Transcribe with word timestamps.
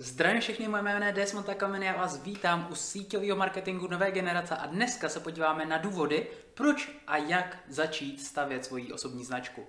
Zdravím 0.00 0.40
všechny, 0.40 0.68
moje 0.68 0.82
jméno 0.82 1.06
je 1.06 1.12
Desmond 1.12 1.46
Takamen, 1.46 1.82
já 1.82 1.96
vás 1.96 2.22
vítám 2.22 2.66
u 2.70 2.74
síťového 2.74 3.36
marketingu 3.36 3.88
nové 3.88 4.10
generace 4.10 4.56
a 4.56 4.66
dneska 4.66 5.08
se 5.08 5.20
podíváme 5.20 5.66
na 5.66 5.78
důvody, 5.78 6.26
proč 6.54 6.90
a 7.06 7.16
jak 7.16 7.58
začít 7.68 8.24
stavět 8.26 8.64
svoji 8.64 8.92
osobní 8.92 9.24
značku. 9.24 9.66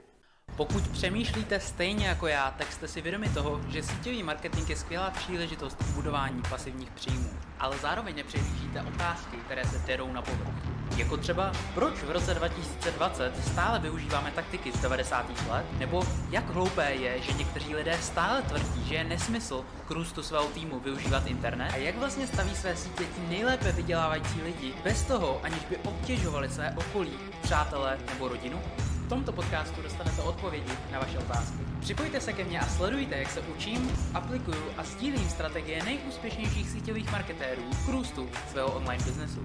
Pokud 0.57 0.87
přemýšlíte 0.87 1.59
stejně 1.59 2.07
jako 2.07 2.27
já, 2.27 2.51
tak 2.51 2.71
jste 2.71 2.87
si 2.87 3.01
vědomi 3.01 3.29
toho, 3.29 3.61
že 3.69 3.83
síťový 3.83 4.23
marketing 4.23 4.69
je 4.69 4.75
skvělá 4.75 5.11
příležitost 5.11 5.75
k 5.75 5.95
budování 5.95 6.41
pasivních 6.49 6.91
příjmů, 6.91 7.29
ale 7.59 7.77
zároveň 7.77 8.15
nepřehlížíte 8.15 8.81
otázky, 8.81 9.37
které 9.37 9.65
se 9.65 9.79
terou 9.79 10.13
na 10.13 10.21
povrch. 10.21 10.78
Jako 10.97 11.17
třeba, 11.17 11.51
proč 11.73 11.93
v 11.93 12.11
roce 12.11 12.33
2020 12.33 13.45
stále 13.51 13.79
využíváme 13.79 14.31
taktiky 14.31 14.71
z 14.71 14.81
90. 14.81 15.49
let, 15.49 15.65
nebo 15.79 16.03
jak 16.29 16.49
hloupé 16.49 16.91
je, 16.91 17.21
že 17.21 17.33
někteří 17.33 17.75
lidé 17.75 17.97
stále 18.01 18.41
tvrdí, 18.41 18.85
že 18.87 18.95
je 18.95 19.03
nesmysl 19.03 19.65
k 19.87 19.91
růstu 19.91 20.23
svého 20.23 20.45
týmu 20.45 20.79
využívat 20.79 21.27
internet 21.27 21.71
a 21.73 21.75
jak 21.75 21.97
vlastně 21.97 22.27
staví 22.27 22.55
své 22.55 22.75
sítě 22.75 23.03
ti 23.03 23.21
nejlépe 23.29 23.71
vydělávající 23.71 24.41
lidi 24.41 24.73
bez 24.83 25.03
toho, 25.03 25.39
aniž 25.43 25.65
by 25.69 25.77
obtěžovali 25.77 26.49
své 26.49 26.75
okolí, 26.77 27.13
přátelé 27.41 27.97
nebo 28.13 28.27
rodinu? 28.27 28.61
V 29.05 29.09
tomto 29.09 29.31
podcastu 29.31 29.81
dostanete 29.81 30.21
odpovědi 30.21 30.71
na 30.91 30.99
vaše 30.99 31.17
otázky. 31.17 31.57
Připojte 31.79 32.21
se 32.21 32.33
ke 32.33 32.43
mně 32.43 32.59
a 32.59 32.67
sledujte, 32.67 33.17
jak 33.17 33.31
se 33.31 33.39
učím, 33.39 33.91
aplikuju 34.13 34.63
a 34.77 34.83
sdílím 34.83 35.29
strategie 35.29 35.83
nejúspěšnějších 35.83 36.69
síťových 36.69 37.11
marketérů 37.11 37.63
k 37.85 37.89
růstu 37.89 38.29
svého 38.51 38.71
online 38.71 39.03
biznesu. 39.03 39.39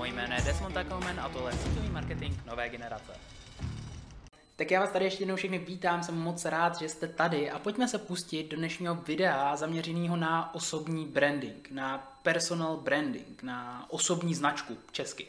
Moje 0.00 0.12
jméno 0.12 0.34
je 0.34 0.42
Desmond 0.42 0.74
Takelman 0.74 1.20
a 1.20 1.28
tohle 1.28 1.52
je 1.52 1.58
síťový 1.58 1.88
marketing 1.88 2.36
nové 2.46 2.68
generace. 2.68 3.12
Tak 4.56 4.70
já 4.70 4.80
vás 4.80 4.90
tady 4.90 5.04
ještě 5.04 5.22
jednou 5.22 5.36
všechny 5.36 5.58
vítám, 5.58 6.02
jsem 6.02 6.18
moc 6.18 6.44
rád, 6.44 6.78
že 6.78 6.88
jste 6.88 7.08
tady 7.08 7.50
a 7.50 7.58
pojďme 7.58 7.88
se 7.88 7.98
pustit 7.98 8.48
do 8.48 8.56
dnešního 8.56 8.94
videa 8.94 9.56
zaměřeného 9.56 10.16
na 10.16 10.54
osobní 10.54 11.06
branding, 11.06 11.70
na 11.70 12.18
personal 12.22 12.76
branding, 12.76 13.42
na 13.42 13.86
osobní 13.90 14.34
značku 14.34 14.76
česky. 14.92 15.26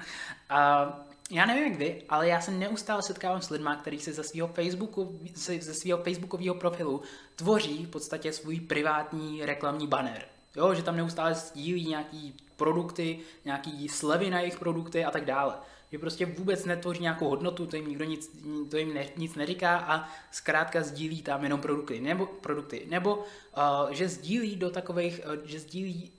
a 0.48 0.86
já 1.30 1.46
nevím 1.46 1.64
jak 1.64 1.78
vy, 1.78 2.02
ale 2.08 2.28
já 2.28 2.40
se 2.40 2.50
neustále 2.50 3.02
setkávám 3.02 3.40
s 3.40 3.50
lidmi, 3.50 3.70
kteří 3.80 3.98
se 3.98 4.12
ze 4.12 4.24
svého 4.24 4.48
Facebooku, 4.48 5.20
ze 5.60 5.74
svého 5.74 6.02
Facebookového 6.02 6.54
profilu 6.54 7.02
tvoří 7.36 7.84
v 7.84 7.90
podstatě 7.90 8.32
svůj 8.32 8.60
privátní 8.60 9.44
reklamní 9.44 9.86
banner. 9.86 10.24
Jo, 10.56 10.74
že 10.74 10.82
tam 10.82 10.96
neustále 10.96 11.34
sdílí 11.34 11.86
nějaký 11.86 12.34
produkty, 12.62 13.18
nějaký 13.44 13.88
slevy 13.88 14.30
na 14.30 14.40
jejich 14.40 14.58
produkty 14.58 15.04
a 15.04 15.10
tak 15.10 15.24
dále. 15.24 15.54
Že 15.92 15.98
prostě 15.98 16.26
vůbec 16.26 16.64
netvoří 16.64 17.02
nějakou 17.02 17.28
hodnotu, 17.28 17.66
to 17.66 17.76
jim 17.76 17.88
nikdo 17.88 18.04
nic, 18.04 18.30
to 18.70 18.76
jim 18.76 18.94
ne, 18.94 19.06
nic 19.16 19.34
neříká 19.34 19.76
a 19.78 20.08
zkrátka 20.30 20.82
sdílí 20.82 21.22
tam 21.22 21.42
jenom 21.42 21.60
produkty. 21.60 22.00
Nebo, 22.00 22.26
produkty. 22.26 22.86
nebo 22.88 23.16
uh, 23.16 23.90
že 23.90 24.08
sdílí 24.08 24.56
do 24.56 24.70
takových, 24.70 25.20
uh, 25.26 25.42
že 25.44 25.58
sdílí 25.60 26.12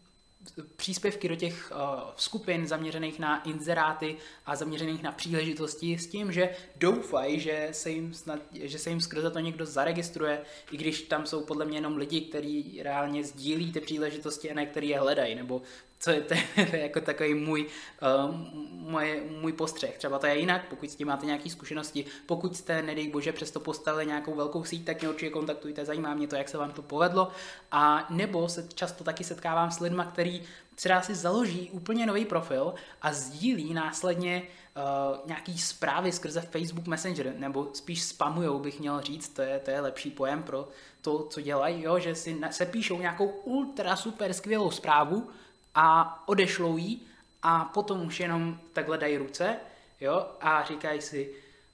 příspěvky 0.76 1.30
do 1.30 1.36
těch 1.36 1.72
uh, 1.72 2.02
skupin 2.16 2.68
zaměřených 2.68 3.20
na 3.20 3.44
inzeráty 3.44 4.18
a 4.46 4.56
zaměřených 4.56 5.04
na 5.04 5.12
příležitosti 5.12 5.98
s 5.98 6.08
tím, 6.08 6.32
že 6.32 6.50
doufají, 6.76 7.40
že 7.40 7.70
se 7.72 7.90
jim, 7.90 8.14
snad, 8.14 8.40
že 8.52 8.80
se 8.80 8.90
jim 8.90 9.02
skrze 9.02 9.32
to 9.32 9.40
někdo 9.40 9.66
zaregistruje, 9.66 10.42
i 10.72 10.78
když 10.78 11.02
tam 11.02 11.26
jsou 11.26 11.42
podle 11.42 11.66
mě 11.66 11.78
jenom 11.78 11.98
lidi, 11.98 12.22
kteří 12.22 12.80
reálně 12.84 13.24
sdílí 13.24 13.72
ty 13.72 13.80
příležitosti 13.80 14.52
a 14.52 14.54
ne 14.54 14.66
který 14.66 14.90
je 14.90 15.00
hledají, 15.00 15.36
nebo 15.36 15.62
co 16.04 16.12
je, 16.12 16.22
to, 16.22 16.36
to 16.56 16.76
je 16.76 16.82
jako 16.82 17.02
takový 17.02 17.34
můj, 17.34 17.66
uh, 17.66 18.36
moje, 18.72 19.24
můj 19.40 19.54
postřeh. 19.54 19.98
Třeba 19.98 20.20
to 20.20 20.28
je 20.28 20.40
jinak, 20.40 20.70
pokud 20.70 20.92
s 20.92 20.96
tím 20.96 21.08
máte 21.08 21.26
nějaké 21.26 21.50
zkušenosti, 21.50 22.06
pokud 22.26 22.58
jste, 22.58 22.82
nedej 22.82 23.08
bože, 23.08 23.34
přesto 23.34 23.60
postavili 23.60 24.06
nějakou 24.06 24.36
velkou 24.36 24.64
síť, 24.64 24.86
tak 24.86 25.00
mě 25.02 25.10
určitě 25.10 25.32
kontaktujte, 25.32 25.86
zajímá 25.86 26.14
mě 26.14 26.28
to, 26.28 26.36
jak 26.36 26.50
se 26.50 26.58
vám 26.58 26.72
to 26.72 26.82
povedlo. 26.82 27.32
A 27.72 28.08
nebo 28.10 28.50
se 28.50 28.68
často 28.76 29.04
taky 29.04 29.24
setkávám 29.24 29.72
s 29.72 29.80
lidmi, 29.80 30.04
který 30.40 30.76
třeba 30.76 31.02
si 31.02 31.16
založí 31.16 31.70
úplně 31.72 32.06
nový 32.06 32.26
profil 32.26 32.74
a 33.02 33.14
sdílí 33.14 33.74
následně 33.74 34.42
uh, 34.42 35.18
nějaký 35.26 35.58
zprávy 35.58 36.12
skrze 36.12 36.42
Facebook 36.42 36.88
Messenger, 36.88 37.34
nebo 37.38 37.70
spíš 37.74 38.04
spamujou, 38.04 38.60
bych 38.60 38.80
měl 38.80 39.02
říct, 39.02 39.30
to 39.30 39.42
je, 39.42 39.60
to 39.60 39.72
je 39.72 39.82
lepší 39.82 40.12
pojem 40.12 40.44
pro 40.44 40.68
to, 41.02 41.24
co 41.24 41.42
dělají, 41.42 41.84
jo, 41.84 42.00
že 42.00 42.16
si 42.16 42.42
se 42.52 42.66
píšou 42.66 43.00
nějakou 43.00 43.28
ultra 43.28 43.96
super 43.96 44.34
skvělou 44.34 44.72
zprávu, 44.72 45.30
a 45.76 46.24
odešlou 46.28 46.78
jí 46.78 47.08
a 47.44 47.66
potom 47.66 48.06
už 48.06 48.20
jenom 48.20 48.60
takhle 48.74 48.98
dají 48.98 49.18
ruce 49.18 49.58
jo, 50.02 50.28
a 50.42 50.64
říkají 50.64 51.02
si, 51.02 51.34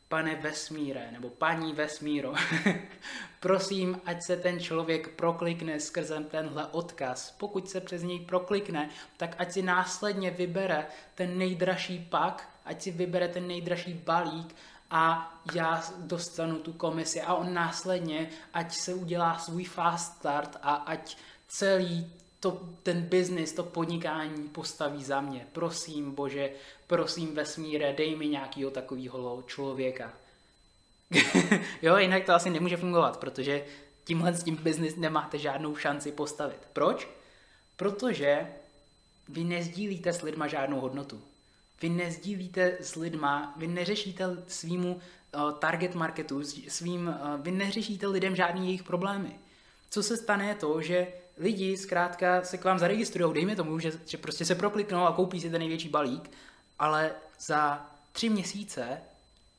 pane 0.10 0.36
vesmíre, 0.36 1.12
nebo 1.12 1.30
paní 1.30 1.74
vesmíro, 1.74 2.34
prosím, 3.40 4.02
ať 4.06 4.24
se 4.24 4.38
ten 4.38 4.60
člověk 4.60 5.10
proklikne 5.10 5.80
skrze 5.80 6.20
tenhle 6.20 6.68
odkaz. 6.68 7.32
Pokud 7.32 7.70
se 7.70 7.82
přes 7.82 8.04
něj 8.04 8.20
proklikne, 8.20 8.90
tak 9.18 9.36
ať 9.38 9.52
si 9.52 9.62
následně 9.62 10.32
vybere 10.32 10.88
ten 11.16 11.38
nejdražší 11.38 12.08
pak, 12.10 12.50
ať 12.66 12.82
si 12.82 12.92
vybere 12.92 13.28
ten 13.28 13.48
nejdražší 13.48 13.94
balík 13.94 14.56
a 14.92 15.34
já 15.54 15.84
dostanu 15.98 16.60
tu 16.60 16.74
komisi 16.74 17.22
a 17.22 17.34
on 17.36 17.54
následně, 17.54 18.30
ať 18.54 18.74
se 18.74 18.94
udělá 18.94 19.38
svůj 19.38 19.64
fast 19.64 20.16
start 20.16 20.58
a 20.62 20.74
ať 20.74 21.18
celý 21.48 22.14
to, 22.40 22.62
ten 22.84 23.02
biznis, 23.02 23.54
to 23.54 23.64
podnikání 23.64 24.48
postaví 24.48 25.04
za 25.04 25.22
mě. 25.22 25.48
Prosím, 25.52 26.12
Bože, 26.12 26.52
prosím 26.88 27.36
vesmíre, 27.36 27.94
dej 27.94 28.16
mi 28.16 28.28
nějakého 28.28 28.72
takového 28.72 29.44
člověka. 29.48 30.14
jo, 31.82 31.98
jinak 31.98 32.26
to 32.26 32.34
asi 32.34 32.50
nemůže 32.50 32.78
fungovat, 32.78 33.20
protože 33.20 33.66
tímhle 34.04 34.34
s 34.34 34.44
tím 34.44 34.56
biznis 34.56 34.96
nemáte 34.96 35.38
žádnou 35.38 35.76
šanci 35.76 36.12
postavit. 36.12 36.60
Proč? 36.74 37.10
Protože 37.76 38.48
vy 39.30 39.44
nezdílíte 39.44 40.14
s 40.14 40.22
lidma 40.22 40.48
žádnou 40.48 40.80
hodnotu. 40.80 41.22
Vy 41.82 41.90
nezdílíte 41.90 42.78
s 42.80 42.96
lidma, 42.96 43.54
vy 43.58 43.68
neřešíte 43.68 44.44
svýmu 44.48 44.96
uh, 44.96 45.52
target 45.52 45.96
marketu, 45.96 46.44
svým, 46.68 47.08
uh, 47.08 47.42
vy 47.42 47.52
neřešíte 47.52 48.08
lidem 48.08 48.36
žádný 48.36 48.66
jejich 48.66 48.84
problémy. 48.84 49.40
Co 49.90 50.04
se 50.04 50.18
stane 50.18 50.48
je 50.48 50.56
to, 50.56 50.82
že 50.82 51.08
lidi 51.40 51.78
zkrátka 51.78 52.42
se 52.42 52.58
k 52.58 52.66
vám 52.66 52.80
zaregistrují, 52.80 53.34
dejme 53.34 53.56
tomu, 53.56 53.80
že, 53.80 53.92
že 54.06 54.18
prostě 54.18 54.46
se 54.46 54.56
prokliknou 54.56 55.06
a 55.06 55.12
koupí 55.12 55.40
si 55.40 55.50
ten 55.50 55.60
největší 55.60 55.90
balík, 55.90 56.32
ale 56.80 57.12
za 57.40 57.90
tři 58.12 58.30
měsíce 58.30 59.02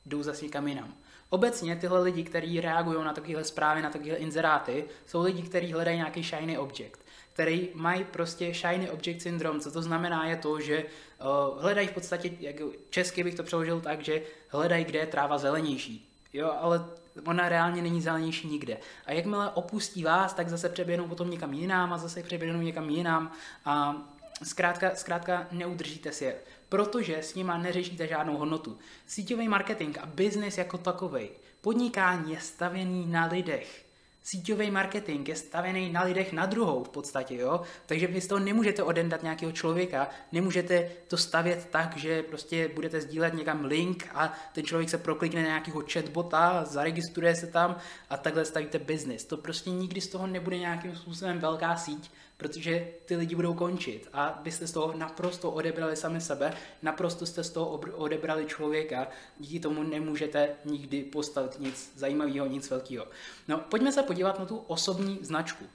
jdou 0.05 0.23
zase 0.23 0.45
někam 0.45 0.67
jinam. 0.67 0.93
Obecně 1.29 1.75
tyhle 1.75 2.01
lidi, 2.01 2.23
kteří 2.23 2.61
reagují 2.61 3.03
na 3.03 3.13
takovéhle 3.13 3.43
zprávy, 3.43 3.81
na 3.81 3.89
takovéhle 3.89 4.17
inzeráty, 4.17 4.85
jsou 5.05 5.21
lidi, 5.21 5.41
kteří 5.41 5.73
hledají 5.73 5.97
nějaký 5.97 6.23
shiny 6.23 6.57
object, 6.57 6.99
který 7.33 7.69
mají 7.73 8.03
prostě 8.03 8.53
shiny 8.53 8.89
object 8.89 9.21
syndrom. 9.21 9.59
Co 9.59 9.71
to 9.71 9.81
znamená 9.81 10.25
je 10.25 10.35
to, 10.35 10.59
že 10.59 10.83
uh, 10.83 11.61
hledají 11.61 11.87
v 11.87 11.91
podstatě, 11.91 12.31
jak 12.39 12.55
česky 12.89 13.23
bych 13.23 13.35
to 13.35 13.43
přeložil 13.43 13.81
tak, 13.81 14.01
že 14.01 14.21
hledají, 14.47 14.85
kde 14.85 14.99
je 14.99 15.05
tráva 15.05 15.37
zelenější. 15.37 16.09
Jo, 16.33 16.55
ale 16.59 16.85
ona 17.25 17.49
reálně 17.49 17.81
není 17.81 18.01
zelenější 18.01 18.47
nikde. 18.47 18.77
A 19.05 19.11
jakmile 19.11 19.49
opustí 19.49 20.03
vás, 20.03 20.33
tak 20.33 20.49
zase 20.49 20.69
přeběhnou 20.69 21.07
potom 21.07 21.29
někam 21.29 21.53
jinam 21.53 21.93
a 21.93 21.97
zase 21.97 22.23
přeběhnou 22.23 22.61
někam 22.61 22.89
jinam 22.89 23.31
a 23.65 23.95
zkrátka, 24.43 24.95
zkrátka 24.95 25.47
neudržíte 25.51 26.11
si 26.11 26.25
je, 26.25 26.35
protože 26.69 27.17
s 27.17 27.35
nima 27.35 27.57
neřešíte 27.57 28.07
žádnou 28.07 28.37
hodnotu. 28.37 28.77
Síťový 29.05 29.47
marketing 29.47 29.97
a 30.01 30.05
biznis 30.05 30.57
jako 30.57 30.77
takový, 30.77 31.29
podnikání 31.61 32.31
je 32.31 32.39
stavěný 32.39 33.07
na 33.07 33.25
lidech. 33.25 33.90
Síťový 34.23 34.71
marketing 34.71 35.29
je 35.29 35.35
stavený 35.35 35.91
na 35.91 36.03
lidech 36.03 36.33
na 36.33 36.45
druhou 36.45 36.83
v 36.83 36.89
podstatě, 36.89 37.35
jo? 37.35 37.61
Takže 37.85 38.07
vy 38.07 38.21
z 38.21 38.27
toho 38.27 38.39
nemůžete 38.39 38.83
odendat 38.83 39.23
nějakého 39.23 39.51
člověka, 39.51 40.09
nemůžete 40.31 40.89
to 41.07 41.17
stavět 41.17 41.67
tak, 41.71 41.97
že 41.97 42.23
prostě 42.23 42.67
budete 42.67 43.01
sdílet 43.01 43.33
někam 43.33 43.65
link 43.65 44.07
a 44.13 44.33
ten 44.53 44.65
člověk 44.65 44.89
se 44.89 44.97
proklikne 44.97 45.41
na 45.41 45.47
nějakého 45.47 45.83
chatbota, 45.93 46.65
zaregistruje 46.65 47.35
se 47.35 47.47
tam 47.47 47.75
a 48.09 48.17
takhle 48.17 48.45
stavíte 48.45 48.79
business. 48.79 49.25
To 49.25 49.37
prostě 49.37 49.69
nikdy 49.69 50.01
z 50.01 50.07
toho 50.07 50.27
nebude 50.27 50.57
nějakým 50.57 50.95
způsobem 50.95 51.39
velká 51.39 51.75
síť, 51.75 52.11
protože 52.37 52.87
ty 53.05 53.15
lidi 53.15 53.35
budou 53.35 53.53
končit 53.53 54.09
a 54.13 54.39
byste 54.43 54.67
z 54.67 54.71
toho 54.71 54.93
naprosto 54.97 55.51
odebrali 55.51 55.95
sami 55.95 56.21
sebe, 56.21 56.53
naprosto 56.81 57.25
jste 57.25 57.43
z 57.43 57.49
toho 57.49 57.69
odebrali 57.95 58.45
člověka, 58.45 59.07
díky 59.39 59.59
tomu 59.59 59.83
nemůžete 59.83 60.49
nikdy 60.65 61.03
postavit 61.03 61.59
nic 61.59 61.91
zajímavého, 61.95 62.47
nic 62.47 62.69
velkého. 62.69 63.07
No, 63.47 63.57
pojďme 63.57 63.91
se 63.91 64.03
podívat 64.11 64.39
na 64.39 64.45
tu 64.45 64.57
osobní 64.57 65.19
značku. 65.21 65.65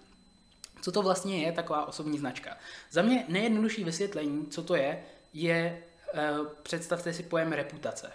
Co 0.83 0.93
to 0.93 1.03
vlastně 1.03 1.43
je 1.43 1.53
taková 1.53 1.89
osobní 1.89 2.19
značka? 2.19 2.57
Za 2.91 3.03
mě 3.03 3.25
nejjednodušší 3.29 3.85
vysvětlení, 3.85 4.47
co 4.47 4.63
to 4.63 4.77
je, 4.77 5.03
je, 5.33 5.83
uh, 6.15 6.47
představte 6.63 7.13
si 7.13 7.23
pojem 7.23 7.53
reputace. 7.53 8.13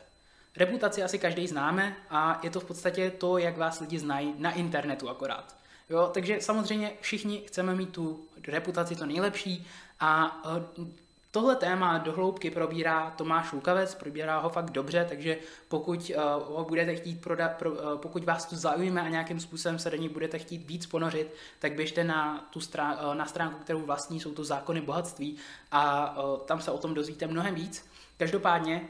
Reputaci 0.58 1.04
asi 1.04 1.20
každý 1.20 1.48
známe 1.48 1.96
a 2.10 2.40
je 2.44 2.50
to 2.50 2.60
v 2.60 2.66
podstatě 2.66 3.12
to, 3.12 3.38
jak 3.38 3.58
vás 3.58 3.80
lidi 3.80 4.00
znají 4.00 4.34
na 4.38 4.52
internetu 4.52 5.10
akorát. 5.10 5.56
Jo, 5.90 6.10
takže 6.14 6.42
samozřejmě 6.42 6.92
všichni 7.02 7.42
chceme 7.48 7.76
mít 7.76 7.90
tu 7.90 8.26
reputaci 8.48 8.96
to 8.96 9.06
nejlepší 9.06 9.68
a 10.00 10.42
eh, 10.46 10.86
Tohle 11.34 11.56
téma 11.56 11.98
dohloubky 11.98 12.52
probírá 12.52 13.12
Tomáš 13.12 13.52
Lukavec, 13.52 13.96
probírá 13.96 14.40
ho 14.40 14.50
fakt 14.50 14.72
dobře, 14.72 15.06
takže 15.10 15.38
pokud 15.68 16.12
uh, 16.16 16.58
ho 16.58 16.66
budete 16.66 16.96
chtít 16.96 17.22
prodat, 17.22 17.52
pro, 17.52 17.72
uh, 17.72 17.78
pokud 17.96 18.24
vás 18.24 18.46
to 18.46 18.56
zaujme 18.56 19.02
a 19.02 19.10
nějakým 19.10 19.40
způsobem 19.40 19.80
se 19.80 19.90
do 19.90 19.98
ní 19.98 20.10
budete 20.10 20.40
chtít 20.40 20.68
víc 20.68 20.86
ponořit, 20.86 21.34
tak 21.60 21.74
běžte 21.74 22.04
na, 22.04 22.48
tu 22.50 22.62
strán, 22.62 22.98
uh, 23.06 23.16
na 23.16 23.26
stránku, 23.26 23.64
kterou 23.64 23.80
vlastní, 23.80 24.20
jsou 24.20 24.32
to 24.32 24.44
zákony 24.44 24.82
bohatství 24.82 25.38
a 25.72 26.16
uh, 26.18 26.40
tam 26.40 26.62
se 26.62 26.72
o 26.72 26.78
tom 26.78 26.94
dozvíte 26.94 27.28
mnohem 27.28 27.56
víc. 27.56 27.86
Každopádně 28.18 28.88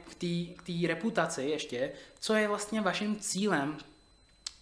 k 0.55 0.63
té 0.63 0.87
reputaci 0.87 1.43
ještě, 1.43 1.91
co 2.19 2.33
je 2.33 2.47
vlastně 2.47 2.81
vaším 2.81 3.19
cílem 3.19 3.77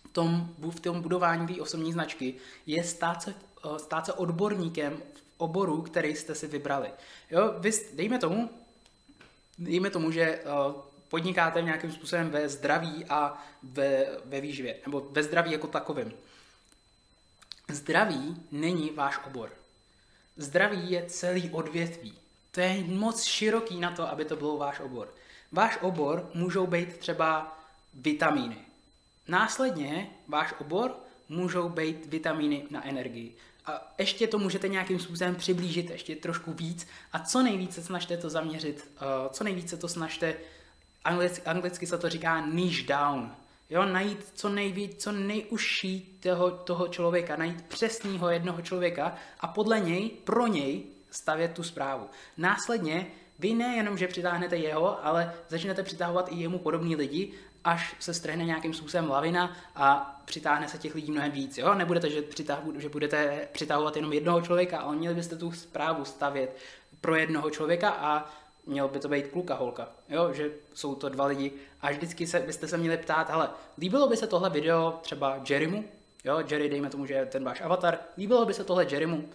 v 0.06 0.10
tom, 0.12 0.50
v 0.70 0.80
tom 0.80 1.02
budování 1.02 1.56
té 1.56 1.62
osobní 1.62 1.94
značky, 1.94 2.36
je 2.66 2.84
stát 2.84 3.22
se, 3.22 3.34
stát 3.78 4.06
se 4.06 4.14
odborníkem 4.14 5.02
oboru, 5.40 5.82
který 5.82 6.16
jste 6.16 6.36
si 6.36 6.48
vybrali. 6.48 6.92
Jo, 7.32 7.54
vy, 7.58 7.72
dejme 7.94 8.20
tomu, 8.20 8.50
dejme 9.58 9.90
tomu, 9.90 10.12
že 10.12 10.40
uh, 10.40 10.82
podnikáte 11.08 11.62
nějakým 11.62 11.92
způsobem 11.92 12.30
ve 12.30 12.50
zdraví 12.50 13.06
a 13.10 13.44
ve, 13.64 14.06
ve 14.26 14.42
výživě, 14.42 14.76
nebo 14.86 15.08
ve 15.12 15.24
zdraví 15.24 15.52
jako 15.52 15.68
takovém. 15.68 16.12
Zdraví 17.70 18.44
není 18.52 18.90
váš 18.90 19.20
obor. 19.28 19.52
Zdraví 20.38 20.92
je 20.92 21.06
celý 21.06 21.50
odvětví. 21.50 22.14
To 22.52 22.62
je 22.62 22.84
moc 22.84 23.24
široký 23.24 23.80
na 23.80 23.92
to, 23.92 24.10
aby 24.10 24.26
to 24.26 24.36
byl 24.36 24.58
váš 24.58 24.80
obor. 24.80 25.14
Váš 25.52 25.78
obor 25.82 26.30
můžou 26.34 26.68
být 26.68 26.98
třeba 26.98 27.60
vitamíny. 27.94 28.58
Následně 29.28 30.10
váš 30.28 30.54
obor 30.60 30.96
můžou 31.30 31.70
být 31.70 32.06
vitamíny 32.06 32.66
na 32.70 32.88
energii 32.88 33.36
a 33.70 33.94
ještě 33.98 34.28
to 34.28 34.40
můžete 34.40 34.68
nějakým 34.68 35.00
způsobem 35.00 35.36
přiblížit 35.36 35.90
ještě 35.90 36.16
trošku 36.16 36.54
víc 36.54 36.88
a 37.12 37.20
co 37.20 37.42
nejvíce 37.42 37.84
snažte 37.84 38.18
to 38.18 38.30
zaměřit, 38.30 38.92
uh, 39.02 39.32
co 39.32 39.44
nejvíce 39.44 39.78
to 39.78 39.88
snažte, 39.88 40.36
anglicky, 41.04 41.42
anglicky 41.42 41.88
se 41.88 41.98
to 41.98 42.10
říká 42.10 42.46
niche 42.46 42.88
down, 42.88 43.32
jo, 43.70 43.86
najít 43.86 44.32
co 44.34 44.50
nejvíc, 44.50 45.04
co 45.04 45.12
nejužší 45.12 46.18
toho, 46.20 46.52
toho 46.52 46.88
člověka, 46.88 47.36
najít 47.36 47.62
přesného 47.62 48.30
jednoho 48.30 48.62
člověka 48.62 49.16
a 49.40 49.48
podle 49.48 49.80
něj, 49.80 50.10
pro 50.10 50.48
něj 50.48 50.84
stavět 51.12 51.54
tu 51.54 51.64
zprávu. 51.64 52.10
Následně 52.38 53.08
vy 53.40 53.54
nejenom, 53.54 53.98
že 53.98 54.08
přitáhnete 54.08 54.58
jeho, 54.58 55.06
ale 55.06 55.34
začnete 55.48 55.84
přitahovat 55.84 56.32
i 56.32 56.36
jemu 56.36 56.60
podobní 56.60 56.96
lidi 56.96 57.34
až 57.64 57.96
se 58.00 58.14
strhne 58.14 58.46
nějakým 58.46 58.74
způsobem 58.74 59.10
lavina 59.10 59.56
a 59.76 60.16
přitáhne 60.26 60.68
se 60.68 60.78
těch 60.78 60.96
lidí 60.96 61.12
mnohem 61.12 61.32
víc. 61.32 61.58
Jo? 61.58 61.74
Nebudete, 61.74 62.10
že, 62.10 62.22
přitah, 62.22 62.60
že 62.78 62.90
budete 62.90 63.48
přitahovat 63.52 63.96
jenom 63.96 64.14
jednoho 64.14 64.42
člověka, 64.42 64.80
ale 64.80 64.96
měli 64.96 65.16
byste 65.16 65.36
tu 65.36 65.52
zprávu 65.52 66.06
stavět 66.06 66.58
pro 67.02 67.16
jednoho 67.16 67.50
člověka 67.50 67.90
a 67.90 68.30
měl 68.66 68.88
by 68.88 69.00
to 69.00 69.10
být 69.10 69.28
kluka, 69.28 69.56
holka, 69.56 69.90
jo? 70.10 70.34
že 70.34 70.52
jsou 70.74 70.96
to 70.96 71.10
dva 71.10 71.26
lidi 71.26 71.52
a 71.82 71.92
vždycky 71.92 72.28
se, 72.28 72.40
byste 72.40 72.68
se 72.68 72.78
měli 72.78 72.98
ptát, 72.98 73.30
ale 73.30 73.50
líbilo 73.78 74.08
by 74.08 74.18
se 74.18 74.28
tohle 74.28 74.50
video 74.50 75.00
třeba 75.02 75.40
Jerrymu, 75.50 75.86
jo, 76.24 76.44
Jerry, 76.50 76.70
dejme 76.70 76.90
tomu, 76.90 77.06
že 77.06 77.14
je 77.14 77.26
ten 77.26 77.44
váš 77.44 77.62
avatar, 77.62 78.00
líbilo 78.18 78.46
by 78.46 78.54
se 78.54 78.64
tohle 78.64 78.86
Jerrymu, 78.92 79.30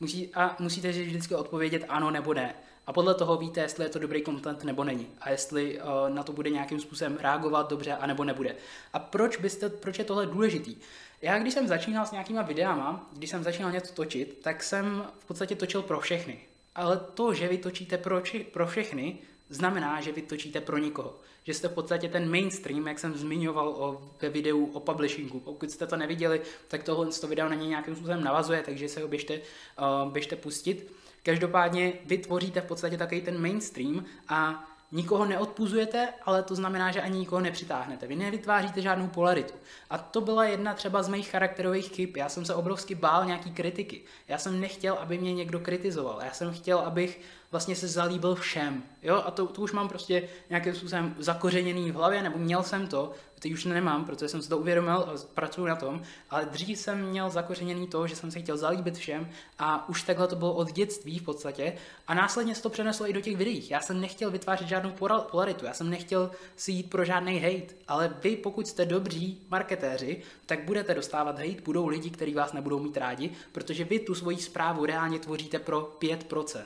Musí, 0.00 0.34
a 0.34 0.56
musíte 0.58 0.92
si 0.92 1.04
vždycky 1.04 1.34
odpovědět 1.34 1.84
ano 1.88 2.10
nebo 2.10 2.34
ne. 2.34 2.54
A 2.86 2.92
podle 2.92 3.14
toho 3.14 3.36
víte, 3.36 3.60
jestli 3.60 3.84
je 3.84 3.88
to 3.88 3.98
dobrý 3.98 4.22
content 4.22 4.64
nebo 4.64 4.84
není. 4.84 5.06
A 5.20 5.30
jestli 5.30 5.80
uh, 5.80 6.14
na 6.14 6.22
to 6.22 6.32
bude 6.32 6.50
nějakým 6.50 6.80
způsobem 6.80 7.18
reagovat 7.20 7.70
dobře, 7.70 7.92
a 7.92 8.06
nebo 8.06 8.24
nebude. 8.24 8.56
A 8.92 8.98
proč, 8.98 9.36
byste, 9.36 9.68
proč 9.68 9.98
je 9.98 10.04
tohle 10.04 10.26
důležitý? 10.26 10.76
Já 11.22 11.38
když 11.38 11.54
jsem 11.54 11.68
začínal 11.68 12.06
s 12.06 12.12
nějakýma 12.12 12.42
videama, 12.42 13.10
když 13.12 13.30
jsem 13.30 13.44
začínal 13.44 13.72
něco 13.72 13.94
točit, 13.94 14.38
tak 14.42 14.62
jsem 14.62 15.04
v 15.18 15.26
podstatě 15.26 15.56
točil 15.56 15.82
pro 15.82 16.00
všechny. 16.00 16.40
Ale 16.74 17.00
to, 17.14 17.34
že 17.34 17.48
vy 17.48 17.58
točíte 17.58 17.98
pro, 17.98 18.20
či, 18.20 18.38
pro 18.38 18.66
všechny, 18.66 19.18
znamená, 19.50 20.00
že 20.00 20.12
vy 20.12 20.22
točíte 20.22 20.60
pro 20.60 20.78
nikoho. 20.78 21.20
Že 21.42 21.54
jste 21.54 21.68
v 21.68 21.72
podstatě 21.72 22.08
ten 22.08 22.30
mainstream, 22.30 22.86
jak 22.86 22.98
jsem 22.98 23.14
zmiňoval 23.14 23.68
o, 23.68 24.02
ve 24.22 24.28
videu 24.28 24.64
o 24.64 24.80
publishingu. 24.80 25.40
Pokud 25.40 25.70
jste 25.70 25.86
to 25.86 25.96
neviděli, 25.96 26.40
tak 26.68 26.82
tohle 26.82 27.06
to 27.06 27.28
video 27.28 27.48
na 27.48 27.54
něj 27.54 27.68
nějakým 27.68 27.96
způsobem 27.96 28.24
navazuje, 28.24 28.62
takže 28.62 28.88
se 28.88 29.02
ho 29.02 29.08
běžte, 29.08 29.34
uh, 29.34 30.12
běžte 30.12 30.36
pustit. 30.36 30.92
Každopádně 31.22 31.92
vytvoříte 32.04 32.60
v 32.60 32.64
podstatě 32.64 32.96
takový 32.96 33.20
ten 33.20 33.42
mainstream 33.42 34.04
a 34.28 34.66
nikoho 34.92 35.24
neodpuzujete, 35.24 36.08
ale 36.24 36.42
to 36.42 36.54
znamená, 36.54 36.90
že 36.90 37.00
ani 37.00 37.18
nikoho 37.18 37.40
nepřitáhnete. 37.40 38.06
Vy 38.06 38.16
nevytváříte 38.16 38.82
žádnou 38.82 39.06
polaritu. 39.06 39.54
A 39.90 39.98
to 39.98 40.20
byla 40.20 40.44
jedna 40.44 40.74
třeba 40.74 41.02
z 41.02 41.08
mých 41.08 41.30
charakterových 41.30 41.92
chyb. 41.92 42.16
Já 42.16 42.28
jsem 42.28 42.44
se 42.44 42.54
obrovsky 42.54 42.94
bál 42.94 43.24
nějaký 43.24 43.50
kritiky. 43.50 44.02
Já 44.28 44.38
jsem 44.38 44.60
nechtěl, 44.60 44.94
aby 44.94 45.18
mě 45.18 45.34
někdo 45.34 45.60
kritizoval. 45.60 46.20
Já 46.24 46.32
jsem 46.32 46.52
chtěl, 46.52 46.78
abych 46.78 47.20
vlastně 47.50 47.76
se 47.76 47.88
zalíbil 47.88 48.34
všem. 48.34 48.82
Jo? 49.02 49.22
A 49.26 49.30
to, 49.30 49.46
to 49.46 49.62
už 49.62 49.72
mám 49.72 49.88
prostě 49.88 50.28
nějakým 50.48 50.74
způsobem 50.74 51.14
zakořeněný 51.18 51.90
v 51.90 51.94
hlavě, 51.94 52.22
nebo 52.22 52.38
měl 52.38 52.62
jsem 52.62 52.86
to, 52.86 53.12
teď 53.40 53.52
už 53.52 53.64
nemám, 53.64 54.04
protože 54.04 54.28
jsem 54.28 54.42
se 54.42 54.48
to 54.48 54.58
uvědomil 54.58 54.92
a 54.92 55.14
pracuji 55.34 55.66
na 55.66 55.76
tom, 55.76 56.02
ale 56.30 56.44
dřív 56.44 56.78
jsem 56.78 57.02
měl 57.02 57.30
zakořeněný 57.30 57.86
to, 57.86 58.06
že 58.06 58.16
jsem 58.16 58.30
se 58.30 58.40
chtěl 58.40 58.56
zalíbit 58.56 58.96
všem 58.96 59.30
a 59.58 59.88
už 59.88 60.02
takhle 60.02 60.28
to 60.28 60.36
bylo 60.36 60.54
od 60.54 60.72
dětství 60.72 61.18
v 61.18 61.22
podstatě 61.22 61.72
a 62.06 62.14
následně 62.14 62.54
se 62.54 62.62
to 62.62 62.70
přeneslo 62.70 63.08
i 63.08 63.12
do 63.12 63.20
těch 63.20 63.36
videí. 63.36 63.68
Já 63.68 63.80
jsem 63.80 64.00
nechtěl 64.00 64.30
vytvářet 64.30 64.68
žádnou 64.68 64.92
polaritu, 65.30 65.64
já 65.64 65.74
jsem 65.74 65.90
nechtěl 65.90 66.30
si 66.56 66.72
jít 66.72 66.90
pro 66.90 67.04
žádný 67.04 67.38
hate, 67.38 67.74
ale 67.88 68.16
vy 68.22 68.36
pokud 68.36 68.66
jste 68.66 68.84
dobří 68.84 69.46
marketéři, 69.48 70.22
tak 70.46 70.64
budete 70.64 70.94
dostávat 70.94 71.38
hate, 71.38 71.62
budou 71.64 71.86
lidi, 71.86 72.10
kteří 72.10 72.34
vás 72.34 72.52
nebudou 72.52 72.78
mít 72.78 72.96
rádi, 72.96 73.30
protože 73.52 73.84
vy 73.84 73.98
tu 73.98 74.14
svoji 74.14 74.36
zprávu 74.36 74.84
reálně 74.84 75.18
tvoříte 75.18 75.58
pro 75.58 75.96
5%. 76.00 76.64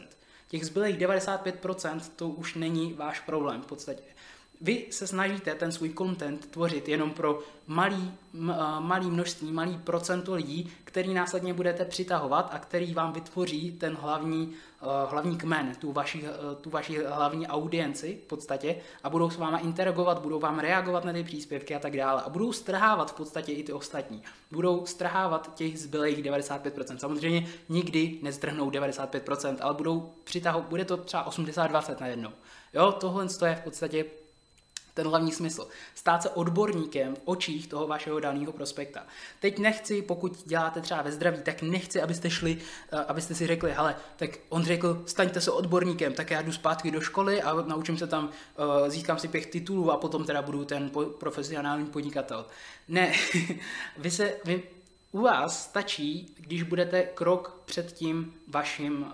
Těch 0.54 0.66
zbylých 0.66 0.98
95% 0.98 2.00
to 2.16 2.28
už 2.28 2.54
není 2.54 2.92
váš 2.92 3.20
problém 3.20 3.62
v 3.62 3.66
podstatě. 3.66 4.02
Vy 4.64 4.86
se 4.90 5.06
snažíte 5.06 5.54
ten 5.54 5.72
svůj 5.72 5.94
content 5.98 6.46
tvořit 6.46 6.88
jenom 6.88 7.10
pro 7.10 7.38
malý, 7.66 8.12
malý 8.78 9.10
množství, 9.10 9.52
malý 9.52 9.78
procento 9.78 10.34
lidí, 10.34 10.72
který 10.84 11.14
následně 11.14 11.54
budete 11.54 11.84
přitahovat 11.84 12.48
a 12.52 12.58
který 12.58 12.94
vám 12.94 13.12
vytvoří 13.12 13.72
ten 13.72 13.96
hlavní, 14.00 14.46
uh, 14.46 14.88
hlavní 15.10 15.36
kmen, 15.36 15.72
tu 15.78 15.92
vaši, 15.92 16.22
uh, 16.22 16.28
tu 16.60 16.70
vaši 16.70 17.04
hlavní 17.04 17.46
audienci 17.46 18.18
v 18.24 18.26
podstatě 18.26 18.76
a 19.02 19.10
budou 19.10 19.30
s 19.30 19.36
váma 19.36 19.58
interagovat, 19.58 20.22
budou 20.22 20.40
vám 20.40 20.58
reagovat 20.58 21.04
na 21.04 21.12
ty 21.12 21.24
příspěvky 21.24 21.74
a 21.74 21.78
tak 21.78 21.96
dále 21.96 22.22
a 22.22 22.28
budou 22.28 22.52
strhávat 22.52 23.10
v 23.10 23.14
podstatě 23.14 23.52
i 23.52 23.62
ty 23.62 23.72
ostatní. 23.72 24.22
Budou 24.50 24.86
strhávat 24.86 25.54
těch 25.54 25.78
zbylých 25.78 26.24
95%. 26.24 26.96
Samozřejmě 26.96 27.46
nikdy 27.68 28.18
nezdrhnou 28.22 28.70
95%, 28.70 29.56
ale 29.60 29.74
budou 29.74 30.12
přitahovat, 30.24 30.68
bude 30.68 30.84
to 30.84 30.96
třeba 30.96 31.30
80-20 31.30 32.00
na 32.00 32.06
jednou. 32.06 32.30
Jo, 32.74 32.92
tohle 32.92 33.26
je 33.46 33.54
v 33.54 33.60
podstatě 33.60 34.04
ten 34.94 35.08
hlavní 35.08 35.32
smysl. 35.32 35.68
Stát 35.94 36.22
se 36.22 36.30
odborníkem 36.30 37.14
v 37.14 37.20
očích 37.24 37.66
toho 37.66 37.86
vašeho 37.86 38.20
daného 38.20 38.52
prospekta. 38.52 39.06
Teď 39.40 39.58
nechci, 39.58 40.02
pokud 40.02 40.42
děláte 40.46 40.80
třeba 40.80 41.02
ve 41.02 41.12
zdraví, 41.12 41.38
tak 41.42 41.62
nechci, 41.62 42.02
abyste 42.02 42.30
šli, 42.30 42.58
eh, 42.92 42.96
abyste 42.96 43.34
si 43.34 43.46
řekli, 43.46 43.72
hele, 43.72 43.96
tak 44.16 44.30
on 44.48 44.64
řekl, 44.64 45.02
staňte 45.06 45.40
se 45.40 45.50
odborníkem, 45.50 46.12
tak 46.12 46.30
já 46.30 46.42
jdu 46.42 46.52
zpátky 46.52 46.90
do 46.90 47.00
školy 47.00 47.42
a 47.42 47.54
naučím 47.54 47.98
se 47.98 48.06
tam, 48.06 48.30
eh, 48.30 48.90
získám 48.90 49.18
si 49.18 49.28
pěch 49.28 49.46
titulů 49.46 49.90
a 49.90 49.96
potom 49.96 50.24
teda 50.24 50.42
budu 50.42 50.64
ten 50.64 50.90
profesionální 51.18 51.86
podnikatel. 51.86 52.46
Ne, 52.88 53.12
vy 53.98 54.10
se, 54.10 54.36
vy, 54.44 54.62
u 55.14 55.20
vás 55.20 55.64
stačí, 55.64 56.34
když 56.36 56.62
budete 56.62 57.02
krok 57.02 57.62
před 57.64 57.92
tím 57.92 58.34
vaším 58.48 59.02
uh, 59.02 59.08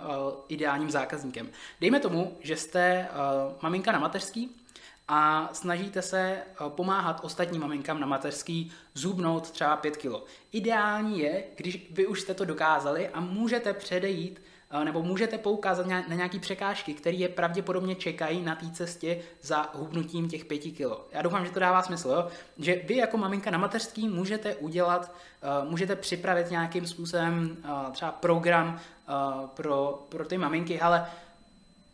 ideálním 0.49 0.90
zákazníkem. 0.90 1.49
Dejme 1.80 2.00
tomu, 2.00 2.37
že 2.40 2.57
jste 2.57 3.09
uh, 3.11 3.52
maminka 3.62 3.92
na 3.92 3.99
mateřský 3.99 4.61
a 5.12 5.50
snažíte 5.52 6.02
se 6.02 6.21
eh, 6.21 6.45
pomáhat 6.69 7.21
ostatním 7.23 7.61
maminkám 7.61 8.00
na 8.00 8.07
mateřský 8.07 8.73
zubnout 8.95 9.50
třeba 9.50 9.76
5 9.76 9.97
kg. 9.97 10.14
Ideální 10.52 11.21
je, 11.21 11.45
když 11.57 11.90
vy 11.90 12.07
už 12.07 12.21
jste 12.21 12.35
to 12.35 12.45
dokázali 12.45 13.09
a 13.09 13.21
můžete 13.21 13.73
předejít 13.73 14.42
nebo 14.85 15.03
můžete 15.03 15.39
poukázat 15.39 15.87
na 15.87 16.15
nějaké 16.15 16.39
překážky, 16.39 16.95
které 16.95 17.17
je 17.17 17.29
pravděpodobně 17.29 17.95
čekají 17.95 18.43
na 18.43 18.55
té 18.55 18.71
cestě 18.71 19.19
za 19.43 19.71
hubnutím 19.75 20.29
těch 20.29 20.45
5 20.45 20.59
kg. 20.59 21.12
Já 21.12 21.23
doufám, 21.23 21.47
že 21.47 21.53
to 21.53 21.61
dává 21.61 21.83
smysl, 21.83 22.09
jo? 22.09 22.27
že 22.59 22.81
vy 22.85 22.97
jako 22.97 23.17
maminka 23.17 23.50
na 23.50 23.59
mateřský 23.59 24.09
můžete 24.09 24.55
udělat, 24.55 25.15
eh, 25.43 25.69
můžete 25.69 25.97
připravit 25.97 26.50
nějakým 26.50 26.87
způsobem 26.87 27.57
třeba 27.93 28.12
program 28.12 28.81
pro, 29.55 30.07
pro 30.09 30.25
ty 30.25 30.39
maminky, 30.39 30.81
ale 30.81 31.07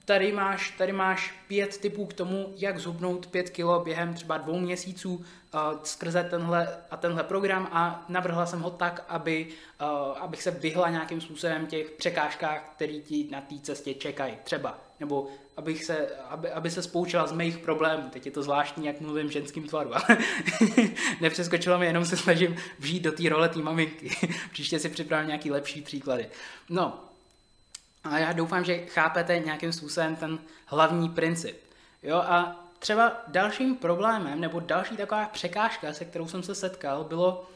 Tady 0.06 0.32
máš, 0.32 0.70
tady 0.70 0.92
máš 0.92 1.34
pět 1.48 1.78
typů 1.78 2.06
k 2.06 2.14
tomu, 2.14 2.54
jak 2.56 2.78
zhubnout 2.78 3.26
pět 3.26 3.50
kilo 3.50 3.80
během 3.80 4.14
třeba 4.14 4.38
dvou 4.38 4.58
měsíců 4.58 5.14
uh, 5.14 5.60
skrze 5.82 6.24
tenhle 6.30 6.68
a 6.90 6.96
tenhle 6.96 7.24
program 7.24 7.68
a 7.72 8.04
navrhla 8.08 8.46
jsem 8.46 8.60
ho 8.60 8.70
tak, 8.70 9.04
aby, 9.08 9.48
uh, 9.80 9.88
abych 10.22 10.42
se 10.42 10.50
vyhla 10.50 10.90
nějakým 10.90 11.20
způsobem 11.20 11.66
těch 11.66 11.90
překážkách, 11.90 12.72
které 12.76 12.92
ti 12.92 13.28
na 13.30 13.40
té 13.40 13.54
cestě 13.60 13.94
čekají. 13.94 14.38
Třeba 14.44 14.78
nebo 15.00 15.28
abych 15.56 15.84
se, 15.84 16.08
aby, 16.28 16.50
aby 16.50 16.70
se 16.70 16.82
spoučila 16.82 17.26
z 17.26 17.32
mých 17.32 17.58
problémů. 17.58 18.08
Teď 18.10 18.26
je 18.26 18.32
to 18.32 18.42
zvláštní, 18.42 18.86
jak 18.86 19.00
mluvím 19.00 19.30
ženským 19.30 19.66
tvaru, 19.68 19.90
ale 19.94 20.18
nepřeskočilo 21.20 21.78
mi, 21.78 21.86
jenom 21.86 22.04
se 22.04 22.16
snažím 22.16 22.56
vžít 22.78 23.02
do 23.02 23.12
té 23.12 23.28
role 23.28 23.48
té 23.48 23.58
maminky. 23.58 24.10
Příště 24.52 24.78
si 24.78 24.88
připravím 24.88 25.26
nějaký 25.26 25.50
lepší 25.50 25.82
příklady. 25.82 26.28
No, 26.70 27.06
A 28.10 28.18
já 28.18 28.32
doufám, 28.32 28.64
že 28.64 28.86
chápete 28.86 29.38
nějakým 29.38 29.72
způsobem 29.72 30.16
ten 30.16 30.38
hlavní 30.66 31.08
princip. 31.08 31.60
Jo, 32.02 32.16
a 32.16 32.66
třeba 32.78 33.12
dalším 33.28 33.76
problémem, 33.76 34.40
nebo 34.40 34.60
další 34.60 34.96
taková 34.96 35.26
překážka, 35.26 35.92
se 35.92 36.04
kterou 36.04 36.28
jsem 36.28 36.42
se 36.42 36.54
setkal, 36.54 37.04
bylo, 37.04 37.48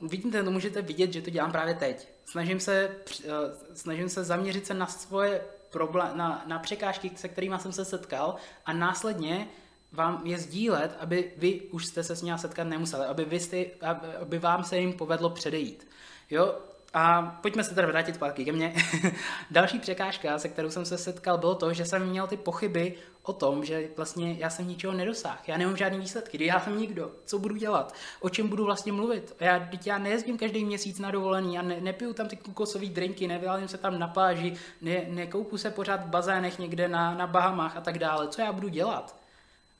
uh, 0.00 0.08
vidíte, 0.08 0.42
to 0.42 0.50
můžete 0.50 0.82
vidět, 0.82 1.12
že 1.12 1.22
to 1.22 1.30
dělám 1.30 1.52
právě 1.52 1.74
teď. 1.74 2.08
Snažím 2.24 2.60
se, 2.60 2.96
uh, 3.24 3.32
snažím 3.74 4.08
se 4.08 4.24
zaměřit 4.24 4.66
se 4.66 4.74
na 4.74 4.86
svoje 4.86 5.44
problém, 5.70 6.16
na, 6.16 6.42
na 6.46 6.58
překážky, 6.58 7.10
se 7.16 7.28
kterými 7.28 7.56
jsem 7.58 7.72
se 7.72 7.84
setkal 7.84 8.36
a 8.66 8.72
následně 8.72 9.48
vám 9.92 10.22
je 10.24 10.38
sdílet, 10.38 10.96
aby 11.00 11.32
vy 11.36 11.60
už 11.60 11.86
jste 11.86 12.02
se 12.02 12.16
s 12.16 12.22
ním 12.22 12.38
setkat 12.38 12.64
nemuseli, 12.64 13.06
aby, 13.06 13.24
vy 13.24 13.40
jste, 13.40 13.64
aby, 13.80 14.06
aby 14.22 14.38
vám 14.38 14.64
se 14.64 14.78
jim 14.78 14.92
povedlo 14.92 15.30
předejít. 15.30 15.88
Jo, 16.30 16.58
a 16.94 17.22
pojďme 17.42 17.64
se 17.64 17.74
teda 17.74 17.86
vrátit 17.86 18.14
zpátky 18.14 18.44
ke 18.44 18.52
mně. 18.52 18.74
Další 19.50 19.78
překážka, 19.78 20.38
se 20.38 20.48
kterou 20.48 20.70
jsem 20.70 20.84
se 20.84 20.98
setkal, 20.98 21.38
bylo 21.38 21.54
to, 21.54 21.72
že 21.72 21.84
jsem 21.84 22.06
měl 22.06 22.26
ty 22.26 22.36
pochyby 22.36 22.94
o 23.22 23.32
tom, 23.32 23.64
že 23.64 23.88
vlastně 23.96 24.36
já 24.38 24.50
jsem 24.50 24.68
ničeho 24.68 24.92
nedosáhl. 24.92 25.38
Já 25.46 25.56
nemám 25.56 25.76
žádný 25.76 25.98
výsledky, 25.98 26.46
já 26.46 26.60
jsem 26.60 26.78
nikdo. 26.78 27.10
Co 27.24 27.38
budu 27.38 27.56
dělat? 27.56 27.94
O 28.20 28.28
čem 28.28 28.48
budu 28.48 28.64
vlastně 28.64 28.92
mluvit? 28.92 29.36
Já, 29.40 29.68
já 29.86 29.98
nejezdím 29.98 30.38
každý 30.38 30.64
měsíc 30.64 30.98
na 30.98 31.10
dovolený, 31.10 31.54
já 31.54 31.62
ne, 31.62 31.80
nepiju 31.80 32.12
tam 32.12 32.28
ty 32.28 32.36
kokosové 32.36 32.86
drinky, 32.86 33.28
nevylím 33.28 33.68
se 33.68 33.78
tam 33.78 33.98
na 33.98 34.08
pláži, 34.08 34.54
ne, 34.80 35.04
nekoupu 35.08 35.58
se 35.58 35.70
pořád 35.70 36.04
v 36.04 36.08
bazénech 36.08 36.58
někde 36.58 36.88
na, 36.88 37.14
na 37.14 37.26
Bahamách 37.26 37.76
a 37.76 37.80
tak 37.80 37.98
dále. 37.98 38.28
Co 38.28 38.40
já 38.40 38.52
budu 38.52 38.68
dělat? 38.68 39.16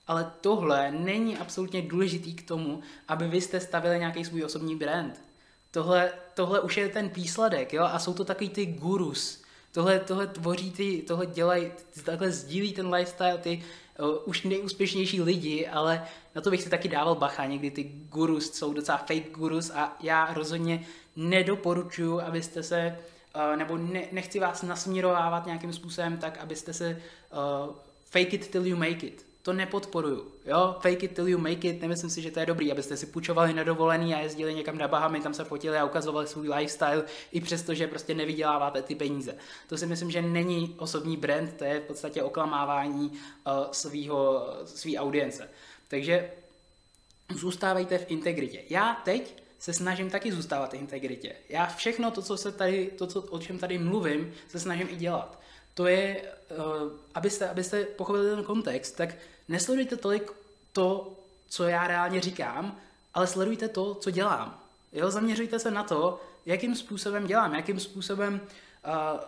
Ale 0.07 0.33
tohle 0.41 0.91
není 0.91 1.38
absolutně 1.38 1.83
důležitý 1.83 2.35
k 2.35 2.49
tomu, 2.49 2.81
aby 3.09 3.29
vy 3.29 3.41
jste 3.41 3.61
stavili 3.61 3.99
nějaký 3.99 4.25
svůj 4.25 4.45
osobní 4.45 4.77
brand 4.77 5.28
Tohle, 5.71 6.13
tohle 6.35 6.61
už 6.61 6.77
je 6.77 6.89
ten 6.89 7.09
výsledek, 7.09 7.73
jo? 7.73 7.83
A 7.83 7.99
jsou 7.99 8.15
to 8.15 8.25
takový 8.25 8.51
ty 8.51 8.67
gurus. 8.67 9.43
Tohle, 9.73 9.99
tohle 9.99 10.27
tvoří 10.27 10.71
ty, 10.71 11.03
tohle 11.03 11.27
dělají, 11.27 11.73
takhle 12.05 12.31
sdílí 12.31 12.73
ten 12.73 12.95
lifestyle 12.95 13.39
ty 13.39 13.65
uh, 13.99 14.09
už 14.25 14.43
nejúspěšnější 14.43 15.23
lidi, 15.23 15.69
ale 15.69 16.05
na 16.35 16.41
to 16.41 16.51
bych 16.51 16.63
si 16.63 16.71
taky 16.71 16.89
dával 16.89 17.15
bacha. 17.15 17.47
Někdy 17.47 17.71
ty 17.71 17.85
gurus 17.85 18.53
jsou 18.53 18.73
docela 18.73 18.99
fake 18.99 19.31
gurus 19.31 19.71
a 19.71 19.97
já 20.01 20.35
rozhodně 20.35 20.87
nedoporučuji, 21.17 22.21
abyste 22.21 22.63
se, 22.63 22.99
uh, 23.37 23.57
nebo 23.57 23.77
ne, 23.77 24.03
nechci 24.13 24.41
vás 24.41 24.63
nasměrovávat 24.63 25.47
nějakým 25.47 25.73
způsobem 25.73 26.17
tak, 26.17 26.39
abyste 26.39 26.73
se 26.73 27.03
uh, 27.67 27.75
fake 28.05 28.35
it 28.35 28.49
till 28.49 28.67
you 28.67 28.77
make 28.77 29.07
it 29.07 29.28
to 29.42 29.52
nepodporuju. 29.52 30.33
Jo, 30.45 30.76
fake 30.80 31.02
it 31.02 31.14
till 31.14 31.28
you 31.28 31.38
make 31.38 31.68
it, 31.68 31.80
nemyslím 31.80 32.11
si, 32.11 32.23
že 32.23 32.30
to 32.30 32.40
je 32.40 32.47
dobrý, 32.47 32.73
abyste 32.73 32.97
si 32.97 33.07
půjčovali 33.07 33.54
na 33.54 33.62
dovolený 33.62 34.14
a 34.14 34.21
jezdili 34.21 34.54
někam 34.54 34.78
na 34.78 34.88
Bahamy, 34.88 35.21
tam 35.21 35.35
se 35.35 35.45
fotili 35.45 35.78
a 35.78 35.85
ukazovali 35.85 36.26
svůj 36.26 36.49
lifestyle, 36.49 37.04
i 37.33 37.40
přesto, 37.40 37.75
že 37.75 37.87
prostě 37.87 38.14
nevyděláváte 38.14 38.83
ty 38.83 38.95
peníze. 38.95 39.37
To 39.68 39.76
si 39.76 39.87
myslím, 39.87 40.11
že 40.11 40.23
není 40.23 40.75
osobní 40.78 41.16
brand, 41.16 41.54
to 41.54 41.64
je 41.64 41.80
v 41.80 41.83
podstatě 41.83 42.23
oklamávání 42.23 43.11
uh, 43.11 43.52
svýho, 43.73 44.49
svý 44.64 44.99
audience. 44.99 45.49
Takže 45.88 46.30
zůstávejte 47.35 47.99
v 47.99 48.11
integritě. 48.11 48.62
Já 48.68 48.95
teď 49.04 49.42
se 49.59 49.73
snažím 49.73 50.11
taky 50.11 50.33
zůstávat 50.33 50.73
v 50.73 50.76
integritě. 50.76 51.33
Já 51.49 51.66
všechno 51.66 52.11
to, 52.11 52.23
co 52.23 52.37
se 52.37 52.52
tady, 52.52 52.90
to, 52.99 53.07
co, 53.07 53.23
o 53.23 53.38
čem 53.38 53.59
tady 53.59 53.78
mluvím, 53.78 54.33
se 54.49 54.61
snažím 54.61 54.88
i 54.90 54.97
dělat. 54.97 55.40
To 55.79 55.87
je, 55.87 56.23
uh, 56.59 56.93
abyste, 57.15 57.49
abyste 57.49 57.85
pochopili 57.85 58.31
ten 58.31 58.45
kontext, 58.45 58.97
tak 58.97 59.15
nesledujte 59.49 59.97
tolik 59.97 60.33
to, 60.73 61.17
co 61.47 61.65
já 61.65 61.87
reálně 61.87 62.21
říkám, 62.21 62.77
ale 63.15 63.27
sledujte 63.27 63.69
to, 63.69 63.95
co 63.95 64.11
dělám. 64.11 64.63
Jo, 64.93 65.11
zaměřujte 65.11 65.59
se 65.59 65.71
na 65.71 65.83
to, 65.85 66.21
jakým 66.47 66.75
způsobem 66.77 67.27
dělám, 67.27 67.55
jakým 67.55 67.81
způsobem 67.81 68.41
uh, 68.87 69.21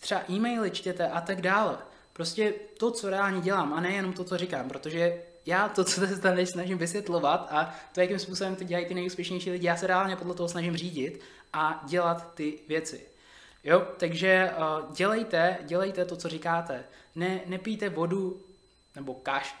třeba 0.00 0.20
e-maily 0.30 0.70
čtěte 0.70 1.08
a 1.08 1.20
tak 1.20 1.40
dále. 1.40 1.78
Prostě 2.12 2.54
to, 2.78 2.90
co 2.90 3.10
reálně 3.10 3.40
dělám 3.40 3.72
a 3.72 3.80
nejenom 3.80 4.12
to, 4.12 4.24
co 4.24 4.38
říkám, 4.38 4.68
protože 4.68 5.22
já 5.46 5.68
to, 5.68 5.84
co 5.84 6.06
se 6.06 6.20
tady 6.20 6.46
snažím 6.46 6.78
vysvětlovat 6.78 7.48
a 7.50 7.74
to, 7.92 8.00
jakým 8.00 8.18
způsobem 8.18 8.56
to 8.56 8.64
dělají 8.64 8.86
ty 8.86 8.94
nejúspěšnější 8.94 9.50
lidi, 9.50 9.66
já 9.66 9.76
se 9.76 9.86
reálně 9.86 10.16
podle 10.16 10.34
toho 10.34 10.48
snažím 10.48 10.76
řídit 10.76 11.20
a 11.52 11.82
dělat 11.86 12.34
ty 12.34 12.58
věci. 12.68 13.13
Jo, 13.64 13.86
takže 13.96 14.50
uh, 14.58 14.94
dělejte, 14.94 15.58
dělejte 15.62 16.04
to, 16.04 16.16
co 16.16 16.28
říkáte. 16.28 16.84
Ne, 17.14 17.40
nepijte 17.46 17.88
vodu, 17.88 18.44
nebo 18.94 19.14
kaš, 19.14 19.56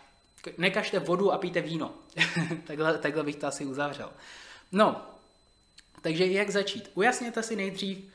nekažte 0.58 0.98
vodu 0.98 1.32
a 1.32 1.38
pijte 1.38 1.60
víno. 1.60 1.94
takhle, 2.66 2.98
takhle 2.98 3.22
bych 3.22 3.36
to 3.36 3.46
asi 3.46 3.64
uzavřel. 3.64 4.10
No, 4.72 5.06
takže 6.00 6.26
jak 6.26 6.50
začít? 6.50 6.90
Ujasněte 6.94 7.42
si 7.42 7.56
nejdřív, 7.56 8.10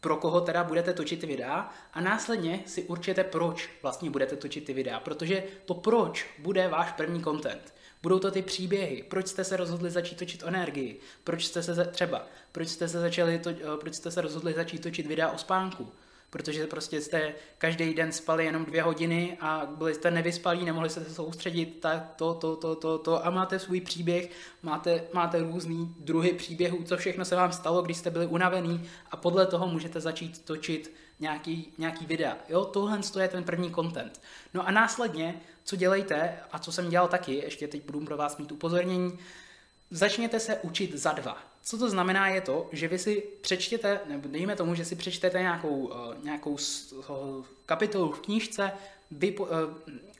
pro 0.00 0.16
koho 0.16 0.40
teda 0.40 0.64
budete 0.64 0.92
točit 0.92 1.22
videa 1.22 1.70
a 1.92 2.00
následně 2.00 2.62
si 2.66 2.82
určete, 2.82 3.24
proč 3.24 3.70
vlastně 3.82 4.10
budete 4.10 4.36
točit 4.36 4.64
ty 4.64 4.72
videa, 4.72 5.00
protože 5.00 5.42
to 5.64 5.74
proč 5.74 6.26
bude 6.38 6.68
váš 6.68 6.92
první 6.92 7.24
content. 7.24 7.74
Budou 8.02 8.18
to 8.18 8.30
ty 8.30 8.42
příběhy, 8.42 9.04
proč 9.08 9.26
jste 9.26 9.44
se 9.44 9.56
rozhodli 9.56 9.90
začít 9.90 10.18
točit 10.18 10.42
energii, 10.46 11.00
proč 11.24 11.46
jste 11.46 11.62
se 11.62 11.84
třeba, 11.84 12.26
proč 12.52 12.68
jste 12.68 12.88
se 12.88 13.00
začali, 13.00 13.38
to, 13.38 13.50
proč 13.80 13.94
jste 13.94 14.10
se 14.10 14.20
rozhodli 14.20 14.52
začít 14.52 14.82
točit 14.82 15.06
videa 15.06 15.30
o 15.30 15.38
spánku, 15.38 15.92
protože 16.30 16.66
prostě 16.66 17.00
jste 17.00 17.34
každý 17.58 17.94
den 17.94 18.12
spali 18.12 18.44
jenom 18.44 18.64
dvě 18.64 18.82
hodiny 18.82 19.36
a 19.40 19.66
byli 19.76 19.94
jste 19.94 20.10
nevyspalí, 20.10 20.64
nemohli 20.64 20.90
jste 20.90 21.04
se 21.04 21.14
soustředit, 21.14 21.80
tak 21.80 22.14
to, 22.16 22.34
to, 22.34 22.56
to, 22.56 22.74
to, 22.76 22.98
to 22.98 23.26
a 23.26 23.30
máte 23.30 23.58
svůj 23.58 23.80
příběh, 23.80 24.30
máte, 24.62 25.02
máte 25.12 25.42
různý 25.42 25.94
druhy 25.98 26.32
příběhů, 26.32 26.82
co 26.84 26.96
všechno 26.96 27.24
se 27.24 27.36
vám 27.36 27.52
stalo, 27.52 27.82
když 27.82 27.96
jste 27.96 28.10
byli 28.10 28.26
unavený 28.26 28.88
a 29.10 29.16
podle 29.16 29.46
toho 29.46 29.66
můžete 29.66 30.00
začít 30.00 30.44
točit 30.44 30.94
nějaký, 31.20 31.72
nějaký 31.78 32.06
videa. 32.06 32.36
Jo, 32.48 32.64
tohle 32.64 33.00
je 33.20 33.28
ten 33.28 33.44
první 33.44 33.74
content. 33.74 34.20
No 34.54 34.68
a 34.68 34.70
následně, 34.70 35.40
co 35.64 35.76
dělejte, 35.76 36.38
a 36.52 36.58
co 36.58 36.72
jsem 36.72 36.90
dělal 36.90 37.08
taky, 37.08 37.34
ještě 37.34 37.68
teď 37.68 37.84
budu 37.84 38.00
pro 38.00 38.16
vás 38.16 38.36
mít 38.36 38.52
upozornění, 38.52 39.18
začněte 39.90 40.40
se 40.40 40.56
učit 40.56 40.94
za 40.94 41.12
dva. 41.12 41.38
Co 41.62 41.78
to 41.78 41.90
znamená 41.90 42.28
je 42.28 42.40
to, 42.40 42.68
že 42.72 42.88
vy 42.88 42.98
si 42.98 43.22
přečtěte, 43.40 44.00
nebo 44.08 44.28
dejme 44.28 44.56
tomu, 44.56 44.74
že 44.74 44.84
si 44.84 44.96
přečtete 44.96 45.40
nějakou, 45.40 45.76
uh, 45.76 46.24
nějakou 46.24 46.50
uh, 46.50 46.56
kapitolu 47.66 48.12
v 48.12 48.20
knížce, 48.20 48.72
vy, 49.10 49.38
uh, 49.38 49.48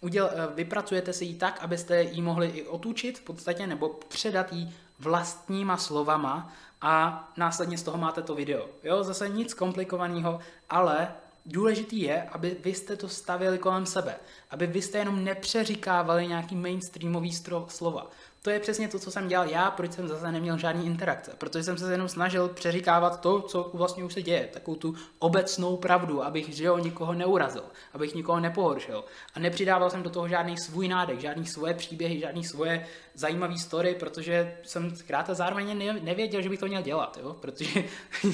uděl, 0.01 0.31
vypracujete 0.55 1.13
si 1.13 1.25
ji 1.25 1.35
tak, 1.35 1.59
abyste 1.61 2.03
ji 2.03 2.23
mohli 2.23 2.49
i 2.49 2.67
otučit 2.67 3.19
v 3.19 3.23
podstatě, 3.23 3.67
nebo 3.67 3.89
předat 3.89 4.53
ji 4.53 4.69
vlastníma 4.99 5.77
slovama 5.77 6.53
a 6.81 7.29
následně 7.37 7.79
z 7.79 7.83
toho 7.83 7.99
máte 7.99 8.23
to 8.23 8.35
video. 8.35 8.69
Jo, 8.85 9.05
zase 9.05 9.29
nic 9.29 9.55
komplikovaného, 9.55 10.41
ale 10.71 11.15
důležitý 11.47 12.01
je, 12.01 12.23
aby 12.23 12.57
vy 12.61 12.75
jste 12.75 12.97
to 12.97 13.09
stavili 13.09 13.59
kolem 13.59 13.87
sebe, 13.87 14.17
aby 14.51 14.67
vy 14.67 14.83
jste 14.83 14.99
jenom 14.99 15.25
nepřeříkávali 15.25 16.27
nějaký 16.27 16.57
mainstreamový 16.57 17.33
slova 17.69 18.11
to 18.43 18.51
je 18.51 18.61
přesně 18.61 18.89
to, 18.89 18.99
co 18.99 19.11
jsem 19.11 19.29
dělal 19.29 19.49
já, 19.49 19.71
proč 19.71 19.93
jsem 19.93 20.09
zase 20.09 20.33
neměl 20.33 20.59
žádný 20.59 20.87
interakce. 20.87 21.33
Protože 21.39 21.65
jsem 21.65 21.79
se 21.79 21.93
jenom 21.93 22.09
snažil 22.09 22.49
přeříkávat 22.49 23.21
to, 23.21 23.41
co 23.41 23.71
vlastně 23.75 24.05
už 24.05 24.13
se 24.13 24.23
děje, 24.23 24.49
takovou 24.53 24.77
tu 24.77 24.95
obecnou 25.19 25.77
pravdu, 25.77 26.25
abych 26.25 26.49
že 26.49 26.65
jo, 26.65 26.79
nikoho 26.79 27.15
neurazil, 27.15 27.65
abych 27.93 28.15
nikoho 28.15 28.41
nepohoršil. 28.41 29.05
A 29.35 29.41
nepřidával 29.41 29.91
jsem 29.91 30.03
do 30.03 30.11
toho 30.11 30.29
žádný 30.29 30.59
svůj 30.59 30.89
nádech, 30.89 31.21
žádný 31.21 31.47
svoje 31.47 31.75
příběhy, 31.75 32.21
žádný 32.21 32.45
svoje 32.45 32.87
zajímavé 33.15 33.59
story, 33.59 33.95
protože 33.95 34.57
jsem 34.63 34.97
zkrátka 34.97 35.35
zároveň 35.35 35.79
nevěděl, 36.03 36.43
že 36.43 36.49
bych 36.49 36.61
to 36.61 36.67
měl 36.67 36.83
dělat, 36.83 37.19
jo? 37.23 37.37
protože 37.41 37.85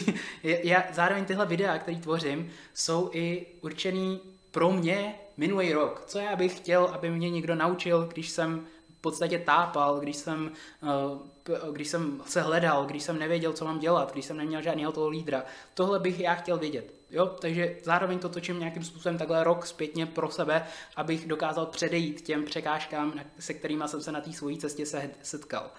já, 0.43 0.85
zároveň 0.93 1.25
tyhle 1.25 1.47
videa, 1.47 1.79
které 1.79 1.99
tvořím, 1.99 2.51
jsou 2.75 3.11
i 3.13 3.47
určený 3.61 4.21
pro 4.51 4.71
mě 4.71 5.15
minulý 5.37 5.73
rok. 5.73 6.03
Co 6.07 6.19
já 6.19 6.37
bych 6.37 6.57
chtěl, 6.57 6.85
aby 6.85 7.11
mě 7.11 7.31
někdo 7.31 7.55
naučil, 7.55 8.09
když 8.13 8.29
jsem 8.29 8.67
podstatě 9.07 9.39
tápal, 9.39 10.01
když 10.01 10.17
jsem, 10.17 10.51
eh, 10.83 11.59
když 11.73 11.89
jsem 11.89 12.23
se 12.27 12.43
hledal, 12.43 12.85
když 12.87 13.03
jsem 13.03 13.19
nevěděl, 13.19 13.53
co 13.53 13.65
mám 13.65 13.79
dělat, 13.79 14.13
když 14.13 14.25
jsem 14.25 14.37
neměl 14.37 14.63
žádného 14.63 14.93
toho 14.93 15.09
lídra. 15.09 15.45
Tohle 15.75 15.99
bych 16.01 16.21
já 16.21 16.35
chtěl 16.35 16.59
vědět. 16.59 16.95
Jo? 17.11 17.27
Takže 17.27 17.77
zároveň 17.83 18.19
to 18.19 18.29
točím 18.29 18.59
nějakým 18.59 18.85
způsobem 18.85 19.19
takhle 19.19 19.45
rok 19.45 19.67
zpětně 19.67 20.07
pro 20.07 20.31
sebe, 20.31 20.67
abych 20.97 21.27
dokázal 21.27 21.67
předejít 21.67 22.21
těm 22.21 22.45
překážkám, 22.45 23.21
se 23.39 23.55
kterými 23.55 23.85
jsem 23.87 24.01
se 24.03 24.13
na 24.13 24.21
té 24.21 24.33
své 24.33 24.57
cestě 24.57 24.87
se 24.87 25.11
setkal. 25.23 25.71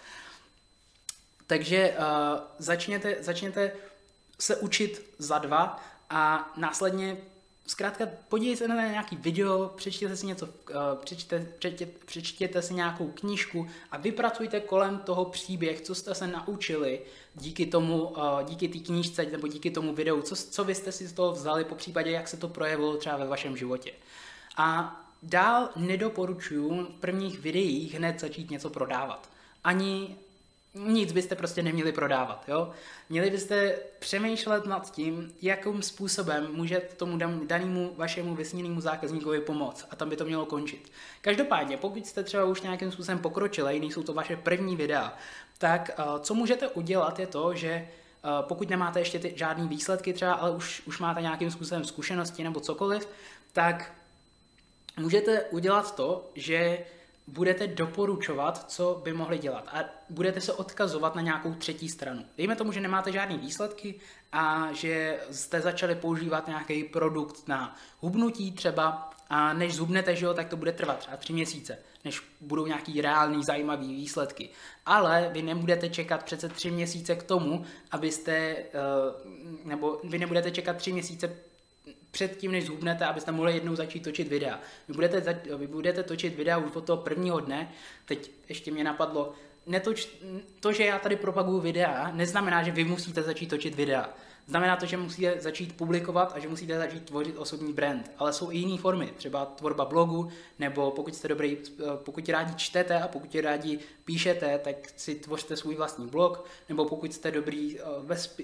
Takže 1.48 1.96
uh, 1.98 2.40
začněte, 2.58 3.16
začněte 3.20 3.72
se 4.40 4.56
učit 4.56 5.16
za 5.18 5.38
dva 5.38 5.84
a 6.10 6.54
následně 6.58 7.18
zkrátka 7.68 8.08
podívejte 8.28 8.58
se 8.58 8.68
na 8.68 8.88
nějaký 8.88 9.16
video, 9.16 9.74
přečtěte 9.76 10.16
si 10.16 10.26
něco, 10.26 10.46
uh, 10.46 10.52
přečtěte, 11.04 11.48
přečtěte, 11.60 11.92
přečtěte 12.06 12.62
si 12.62 12.74
nějakou 12.74 13.08
knížku 13.08 13.68
a 13.92 13.98
vypracujte 13.98 14.60
kolem 14.60 14.98
toho 14.98 15.26
příběh, 15.26 15.82
co 15.82 15.96
jste 15.96 16.16
se 16.16 16.28
naučili 16.28 17.02
díky 17.36 17.66
tomu, 17.66 18.04
uh, 18.04 18.18
díky 18.44 18.68
té 18.68 18.80
knížce 18.80 19.26
nebo 19.26 19.48
díky 19.48 19.72
tomu 19.72 19.94
videu, 19.94 20.22
co, 20.22 20.36
co 20.36 20.64
vy 20.64 20.76
jste 20.76 20.92
si 20.92 21.08
z 21.08 21.14
toho 21.14 21.32
vzali, 21.32 21.64
po 21.64 21.76
případě 21.76 22.12
jak 22.12 22.28
se 22.28 22.38
to 22.38 22.48
projevilo 22.48 22.98
třeba 22.98 23.18
ve 23.18 23.28
vašem 23.28 23.58
životě. 23.58 23.92
A 24.58 25.00
dál 25.24 25.70
nedoporučuji 25.76 26.82
v 26.84 27.00
prvních 27.00 27.40
videích 27.40 27.94
hned 27.94 28.20
začít 28.20 28.52
něco 28.52 28.70
prodávat. 28.70 29.30
Ani 29.64 30.16
nic 30.74 31.12
byste 31.12 31.36
prostě 31.36 31.64
neměli 31.64 31.92
prodávat, 31.92 32.44
jo. 32.48 32.72
Měli 33.10 33.30
byste 33.30 33.76
přemýšlet 34.00 34.66
nad 34.66 34.92
tím, 34.92 35.34
jakým 35.42 35.82
způsobem 35.82 36.48
můžete 36.52 36.96
tomu 36.96 37.18
danému 37.46 37.94
vašemu 37.98 38.36
vysněnému 38.36 38.82
zákazníkovi 38.82 39.42
pomoct 39.42 39.88
a 39.92 39.96
tam 39.96 40.10
by 40.10 40.16
to 40.16 40.26
mělo 40.26 40.46
končit. 40.46 40.92
Každopádně, 41.22 41.78
pokud 41.78 42.08
jste 42.08 42.24
třeba 42.24 42.46
už 42.46 42.62
nějakým 42.62 42.92
způsobem 42.92 43.20
pokročili, 43.20 43.80
nejsou 43.80 44.04
to 44.04 44.14
vaše 44.14 44.36
první 44.38 44.76
videa, 44.76 45.18
tak 45.58 46.00
uh, 46.00 46.22
co 46.22 46.34
můžete 46.34 46.68
udělat 46.68 47.20
je 47.20 47.28
to, 47.28 47.54
že 47.54 47.88
uh, 48.24 48.48
pokud 48.48 48.70
nemáte 48.70 49.00
ještě 49.00 49.20
ty 49.20 49.34
žádný 49.36 49.68
výsledky 49.68 50.14
třeba, 50.14 50.34
ale 50.34 50.52
už, 50.52 50.82
už 50.86 51.00
máte 51.00 51.22
nějakým 51.22 51.52
způsobem 51.52 51.86
zkušenosti 51.86 52.44
nebo 52.44 52.60
cokoliv, 52.60 53.10
tak 53.54 53.94
můžete 55.00 55.42
udělat 55.42 55.96
to, 55.96 56.32
že 56.36 56.86
budete 57.28 57.68
doporučovat, 57.68 58.72
co 58.72 59.02
by 59.04 59.14
mohli 59.14 59.38
dělat 59.38 59.68
a 59.68 59.80
budete 60.10 60.42
se 60.42 60.54
odkazovat 60.54 61.16
na 61.16 61.22
nějakou 61.22 61.54
třetí 61.54 61.90
stranu. 61.90 62.26
Dejme 62.38 62.56
tomu, 62.56 62.72
že 62.72 62.82
nemáte 62.82 63.12
žádné 63.12 63.38
výsledky 63.38 63.96
a 64.32 64.70
že 64.74 65.20
jste 65.32 65.62
začali 65.62 65.96
používat 65.96 66.48
nějaký 66.48 66.84
produkt 66.84 67.48
na 67.48 67.76
hubnutí 68.00 68.52
třeba 68.52 69.10
a 69.30 69.54
než 69.54 69.76
zhubnete, 69.76 70.16
že 70.16 70.26
jo, 70.26 70.34
tak 70.34 70.50
to 70.50 70.58
bude 70.58 70.72
trvat 70.72 71.00
třeba 71.00 71.18
tři 71.18 71.34
měsíce, 71.34 71.78
než 72.06 72.22
budou 72.42 72.66
nějaký 72.66 73.02
reální 73.02 73.44
zajímavý 73.44 73.96
výsledky. 73.96 74.50
Ale 74.86 75.30
vy 75.34 75.42
nebudete 75.42 75.90
čekat 75.90 76.24
přece 76.24 76.50
tři 76.50 76.72
měsíce 76.72 77.16
k 77.16 77.24
tomu, 77.24 77.66
abyste, 77.92 78.32
eh, 78.32 78.66
nebo 79.64 80.00
vy 80.04 80.20
nebudete 80.20 80.52
čekat 80.52 80.78
tři 80.78 80.94
měsíce 80.94 81.36
před 82.12 82.38
tím, 82.38 82.52
než 82.52 82.66
zhubnete, 82.66 83.06
abyste 83.06 83.32
mohli 83.32 83.54
jednou 83.54 83.76
začít 83.76 84.04
točit 84.04 84.28
videa. 84.28 84.60
Vy 84.88 84.94
budete, 84.94 85.42
vy 85.58 85.68
budete 85.68 86.04
točit 86.04 86.36
videa 86.36 86.58
už 86.58 86.76
od 86.76 86.86
toho 86.86 87.02
prvního 87.02 87.40
dne, 87.40 87.72
teď 88.06 88.32
ještě 88.50 88.72
mě 88.72 88.84
napadlo, 88.84 89.34
netoč, 89.66 90.10
to, 90.60 90.74
že 90.74 90.86
já 90.86 91.00
tady 91.00 91.16
propaguju 91.16 91.60
videa, 91.60 92.12
neznamená, 92.12 92.64
že 92.64 92.72
vy 92.72 92.84
musíte 92.84 93.24
začít 93.24 93.50
točit 93.50 93.76
videa. 93.76 94.10
Znamená 94.50 94.76
to, 94.76 94.86
že 94.86 94.98
musíte 94.98 95.42
začít 95.42 95.78
publikovat 95.78 96.32
a 96.36 96.40
že 96.40 96.48
musíte 96.48 96.78
začít 96.78 97.06
tvořit 97.06 97.38
osobní 97.38 97.74
brand. 97.74 98.12
Ale 98.18 98.34
jsou 98.34 98.52
i 98.52 98.58
jiné 98.58 98.82
formy, 98.82 99.14
třeba 99.18 99.46
tvorba 99.46 99.86
blogu, 99.86 100.30
nebo 100.60 100.92
pokud 100.92 101.16
jste 101.16 101.28
dobrý, 101.28 101.58
pokud 101.96 102.30
rádi 102.30 102.56
čtete 102.56 103.02
a 103.02 103.08
pokud 103.08 103.36
rádi 103.36 103.80
píšete, 104.06 104.60
tak 104.64 104.76
si 104.96 105.16
tvořte 105.16 105.58
svůj 105.58 105.76
vlastní 105.76 106.08
blog, 106.08 106.46
nebo 106.70 106.86
pokud 106.86 107.14
jste 107.14 107.32
dobrý 107.32 107.80
eh, 107.80 107.84
ve, 108.00 108.16
eh, 108.16 108.44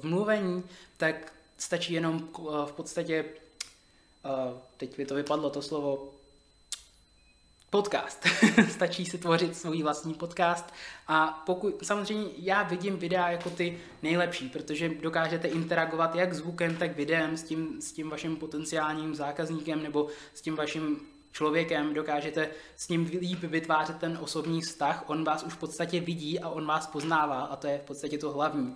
v 0.00 0.04
mluvení, 0.04 0.64
tak 0.96 1.32
stačí 1.62 1.92
jenom 1.92 2.28
eh, 2.38 2.42
v 2.66 2.72
podstatě, 2.72 3.24
eh, 4.24 4.60
teď 4.76 4.98
mi 4.98 5.06
to 5.06 5.14
vypadlo 5.14 5.50
to 5.50 5.62
slovo, 5.62 6.14
podcast. 7.70 8.26
Stačí 8.70 9.04
si 9.04 9.18
tvořit 9.18 9.56
svůj 9.56 9.82
vlastní 9.82 10.14
podcast 10.14 10.74
a 11.08 11.42
pokud, 11.46 11.86
samozřejmě 11.86 12.30
já 12.36 12.62
vidím 12.62 12.96
videa 12.96 13.30
jako 13.30 13.50
ty 13.50 13.78
nejlepší, 14.02 14.48
protože 14.48 14.88
dokážete 14.88 15.48
interagovat 15.48 16.14
jak 16.14 16.34
zvukem, 16.34 16.76
tak 16.76 16.96
videem 16.96 17.36
s 17.36 17.42
tím, 17.42 17.82
s 17.82 17.92
tím 17.92 18.10
vaším 18.10 18.36
potenciálním 18.36 19.14
zákazníkem 19.14 19.82
nebo 19.82 20.08
s 20.34 20.40
tím 20.40 20.56
vaším 20.56 21.00
člověkem, 21.32 21.94
dokážete 21.94 22.50
s 22.76 22.88
ním 22.88 23.10
líp 23.20 23.40
vytvářet 23.40 23.98
ten 23.98 24.18
osobní 24.20 24.60
vztah, 24.60 25.04
on 25.06 25.24
vás 25.24 25.42
už 25.42 25.52
v 25.52 25.58
podstatě 25.58 26.00
vidí 26.00 26.40
a 26.40 26.48
on 26.48 26.66
vás 26.66 26.86
poznává 26.86 27.40
a 27.40 27.56
to 27.56 27.66
je 27.66 27.78
v 27.78 27.82
podstatě 27.82 28.18
to 28.18 28.32
hlavní. 28.32 28.74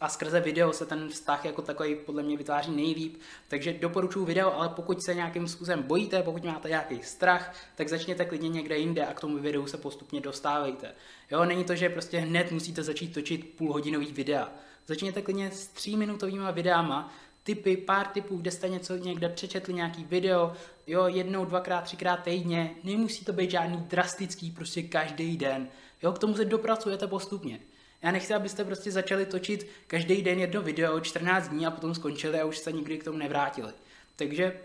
A 0.00 0.08
skrze 0.08 0.40
video 0.40 0.72
se 0.72 0.86
ten 0.86 1.08
vztah 1.08 1.44
jako 1.44 1.62
takový 1.62 1.94
podle 1.94 2.22
mě 2.22 2.36
vytváří 2.36 2.70
nejlíp, 2.70 3.20
takže 3.48 3.72
doporučuji 3.72 4.24
video, 4.24 4.52
ale 4.52 4.68
pokud 4.68 5.02
se 5.02 5.14
nějakým 5.14 5.48
způsobem 5.48 5.82
bojíte, 5.82 6.22
pokud 6.22 6.44
máte 6.44 6.68
nějaký 6.68 7.02
strach, 7.02 7.54
tak 7.74 7.88
začněte 7.88 8.24
klidně 8.24 8.48
někde 8.48 8.78
jinde 8.78 9.06
a 9.06 9.14
k 9.14 9.20
tomu 9.20 9.38
videu 9.38 9.66
se 9.66 9.76
postupně 9.76 10.20
dostávejte. 10.20 10.94
Jo, 11.30 11.44
není 11.44 11.64
to, 11.64 11.74
že 11.74 11.88
prostě 11.88 12.18
hned 12.18 12.52
musíte 12.52 12.82
začít 12.82 13.14
točit 13.14 13.54
půlhodinový 13.56 14.12
videa. 14.12 14.52
Začněte 14.86 15.22
klidně 15.22 15.50
s 15.50 15.66
tříminutovými 15.66 16.52
videama, 16.52 17.12
typy, 17.42 17.76
pár 17.76 18.06
typů, 18.06 18.36
kde 18.36 18.50
jste 18.50 18.68
něco 18.68 18.96
někde 18.96 19.28
přečetli, 19.28 19.74
nějaký 19.74 20.04
video, 20.04 20.52
jo, 20.86 21.06
jednou, 21.06 21.44
dvakrát, 21.44 21.84
třikrát 21.84 22.16
týdně, 22.16 22.74
nemusí 22.84 23.24
to 23.24 23.32
být 23.32 23.50
žádný 23.50 23.76
drastický, 23.76 24.50
prostě 24.50 24.82
každý 24.82 25.36
den, 25.36 25.68
jo, 26.02 26.12
k 26.12 26.18
tomu 26.18 26.34
se 26.34 26.44
dopracujete 26.44 27.06
postupně. 27.06 27.60
Já 28.02 28.10
nechci, 28.10 28.34
abyste 28.34 28.64
prostě 28.64 28.92
začali 28.92 29.26
točit 29.26 29.66
každý 29.86 30.22
den 30.22 30.38
jedno 30.38 30.62
video, 30.62 31.00
14 31.00 31.48
dní 31.48 31.66
a 31.66 31.70
potom 31.70 31.94
skončili 31.94 32.40
a 32.40 32.44
už 32.44 32.58
se 32.58 32.72
nikdy 32.72 32.98
k 32.98 33.04
tomu 33.04 33.18
nevrátili. 33.18 33.72
Takže 34.16 34.60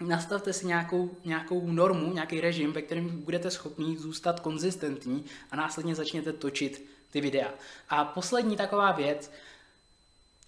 nastavte 0.00 0.52
si 0.52 0.66
nějakou, 0.66 1.16
nějakou 1.24 1.66
normu, 1.66 2.12
nějaký 2.12 2.40
režim, 2.40 2.72
ve 2.72 2.82
kterém 2.82 3.22
budete 3.22 3.50
schopni 3.50 3.98
zůstat 3.98 4.40
konzistentní 4.40 5.24
a 5.50 5.56
následně 5.56 5.94
začněte 5.94 6.32
točit 6.32 6.86
ty 7.10 7.20
videa. 7.20 7.54
A 7.88 8.04
poslední 8.04 8.56
taková 8.56 8.92
věc, 8.92 9.32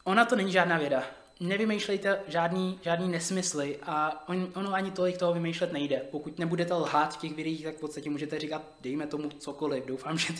ona 0.04 0.24
to 0.24 0.36
není 0.36 0.52
žádná 0.52 0.78
věda 0.78 1.04
nevymýšlejte 1.42 2.20
žádný, 2.26 2.78
žádný 2.82 3.08
nesmysly 3.08 3.78
a 3.82 4.24
on, 4.28 4.48
ono 4.54 4.74
ani 4.74 4.90
tolik 4.90 5.18
toho 5.18 5.32
vymýšlet 5.32 5.72
nejde. 5.72 6.02
Pokud 6.10 6.38
nebudete 6.38 6.74
lhát 6.74 7.14
v 7.14 7.16
těch 7.16 7.34
videích, 7.34 7.64
tak 7.64 7.76
v 7.76 7.80
podstatě 7.80 8.10
můžete 8.10 8.38
říkat, 8.38 8.62
dejme 8.80 9.06
tomu 9.06 9.28
cokoliv. 9.28 9.86
Doufám, 9.86 10.18
že 10.18 10.32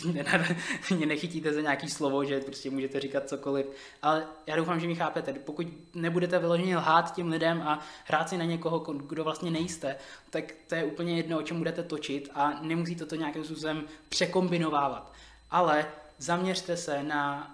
mě 0.95 1.05
nechytíte 1.05 1.53
za 1.53 1.61
nějaký 1.61 1.89
slovo, 1.89 2.25
že 2.25 2.39
prostě 2.39 2.69
můžete 2.69 2.99
říkat 2.99 3.29
cokoliv. 3.29 3.65
Ale 4.01 4.27
já 4.47 4.55
doufám, 4.55 4.79
že 4.79 4.87
mi 4.87 4.95
chápete. 4.95 5.33
Pokud 5.33 5.67
nebudete 5.93 6.39
vyloženě 6.39 6.77
lhát 6.77 7.15
těm 7.15 7.29
lidem 7.29 7.61
a 7.61 7.79
hrát 8.05 8.29
si 8.29 8.37
na 8.37 8.45
někoho, 8.45 8.79
kdo 8.79 9.23
vlastně 9.23 9.51
nejste, 9.51 9.95
tak 10.29 10.43
to 10.67 10.75
je 10.75 10.83
úplně 10.83 11.17
jedno, 11.17 11.39
o 11.39 11.43
čem 11.43 11.57
budete 11.57 11.83
točit 11.83 12.29
a 12.33 12.59
nemusíte 12.61 13.05
to 13.05 13.15
nějakým 13.15 13.43
způsobem 13.43 13.83
překombinovávat. 14.09 15.13
Ale 15.51 15.85
zaměřte 16.17 16.77
se 16.77 17.03
na 17.03 17.52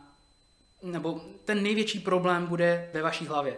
nebo 0.84 1.22
ten 1.46 1.64
největší 1.64 2.00
problém 2.00 2.46
bude 2.46 2.90
ve 2.94 3.02
vaší 3.02 3.26
hlavě. 3.26 3.58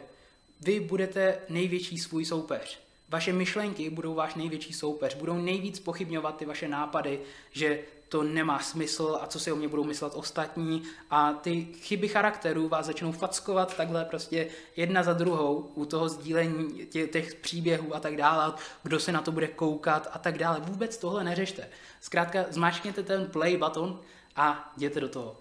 Vy 0.61 0.79
budete 0.79 1.39
největší 1.49 1.97
svůj 1.97 2.25
soupeř. 2.25 2.79
Vaše 3.09 3.33
myšlenky 3.33 3.89
budou 3.89 4.13
váš 4.13 4.35
největší 4.35 4.73
soupeř, 4.73 5.15
budou 5.15 5.33
nejvíc 5.33 5.79
pochybňovat 5.79 6.37
ty 6.37 6.45
vaše 6.45 6.67
nápady, 6.67 7.19
že 7.51 7.79
to 8.09 8.23
nemá 8.23 8.59
smysl 8.59 9.17
a 9.21 9.27
co 9.27 9.39
si 9.39 9.51
o 9.51 9.55
mě 9.55 9.67
budou 9.67 9.83
myslet 9.83 10.13
ostatní 10.15 10.83
a 11.09 11.33
ty 11.33 11.67
chyby 11.73 12.07
charakterů 12.07 12.67
vás 12.67 12.85
začnou 12.85 13.11
fackovat 13.11 13.77
takhle 13.77 14.05
prostě 14.05 14.47
jedna 14.75 15.03
za 15.03 15.13
druhou 15.13 15.71
u 15.75 15.85
toho 15.85 16.09
sdílení 16.09 16.85
tě, 16.85 17.07
těch 17.07 17.35
příběhů 17.35 17.95
a 17.95 17.99
tak 17.99 18.15
dále, 18.15 18.53
kdo 18.83 18.99
se 18.99 19.11
na 19.11 19.21
to 19.21 19.31
bude 19.31 19.47
koukat 19.47 20.09
a 20.13 20.19
tak 20.19 20.37
dále. 20.37 20.59
Vůbec 20.59 20.97
tohle 20.97 21.23
neřešte. 21.23 21.69
Zkrátka 22.01 22.45
zmáčkněte 22.49 23.03
ten 23.03 23.25
play 23.25 23.57
button 23.57 23.99
a 24.35 24.73
jděte 24.77 24.99
do 24.99 25.09
toho. 25.09 25.37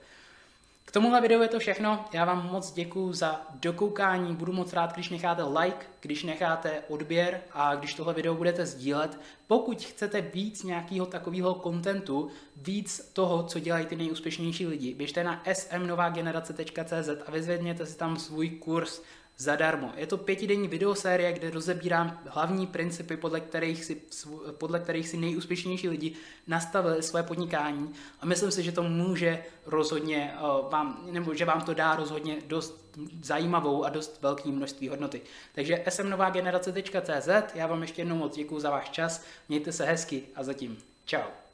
K 0.90 0.92
tomuhle 0.92 1.20
videu 1.20 1.42
je 1.42 1.48
to 1.48 1.59
všechno. 1.59 2.05
Já 2.12 2.24
vám 2.24 2.48
moc 2.53 2.72
děkuji 2.72 3.12
za 3.12 3.46
dokoukání. 3.53 4.37
Budu 4.37 4.53
moc 4.53 4.72
rád, 4.72 4.92
když 4.92 5.09
necháte 5.09 5.42
like, 5.42 5.87
když 6.00 6.24
necháte 6.24 6.83
odběr 6.88 7.40
a 7.53 7.74
když 7.74 7.94
tohle 7.94 8.14
video 8.14 8.35
budete 8.35 8.66
sdílet. 8.66 9.18
Pokud 9.46 9.83
chcete 9.83 10.20
víc 10.20 10.62
nějakého 10.62 11.07
takového 11.07 11.55
kontentu, 11.55 12.31
víc 12.57 13.11
toho, 13.12 13.42
co 13.42 13.59
dělají 13.59 13.87
ty 13.87 13.96
nejúspěšnější 13.96 14.66
lidi, 14.66 14.94
běžte 14.94 15.24
na 15.24 15.42
smnovagenerace.cz 15.53 17.09
a 17.26 17.31
vyzvedněte 17.31 17.87
si 17.87 17.98
tam 17.98 18.16
svůj 18.16 18.50
kurz 18.50 19.03
zadarmo. 19.40 19.92
Je 19.96 20.07
to 20.07 20.16
pětidenní 20.16 20.68
videosérie, 20.68 21.33
kde 21.33 21.50
rozebírám 21.50 22.20
hlavní 22.26 22.66
principy, 22.66 23.16
podle 23.16 23.40
kterých 23.40 23.85
si, 23.85 24.03
podle 24.50 24.81
kterých 24.81 25.09
si 25.09 25.16
nejúspěšnější 25.16 25.88
lidi 25.88 26.12
nastavili 26.46 27.03
své 27.03 27.22
podnikání 27.22 27.92
a 28.20 28.26
myslím 28.26 28.50
si, 28.50 28.62
že 28.62 28.72
to 28.72 28.83
může 28.83 29.44
rozhodně 29.66 30.35
uh, 30.35 30.70
vám, 30.70 31.07
nebo 31.11 31.35
že 31.35 31.44
vám 31.44 31.61
to 31.61 31.74
dá 31.74 31.96
rozhodně 31.96 32.37
dost 32.46 32.90
zajímavou 33.22 33.85
a 33.85 33.88
dost 33.88 34.22
velký 34.22 34.53
množství 34.53 34.88
hodnoty. 34.88 35.22
Takže 35.55 35.85
smnovagenerace.cz, 35.88 37.29
já 37.55 37.66
vám 37.66 37.83
ještě 37.83 38.00
jednou 38.00 38.16
moc 38.16 38.37
děkuji 38.37 38.61
za 38.61 38.70
váš 38.70 38.90
čas, 38.90 39.24
mějte 39.48 39.72
se 39.72 39.85
hezky 39.85 40.22
a 40.35 40.42
zatím 40.42 40.79
čau. 41.05 41.49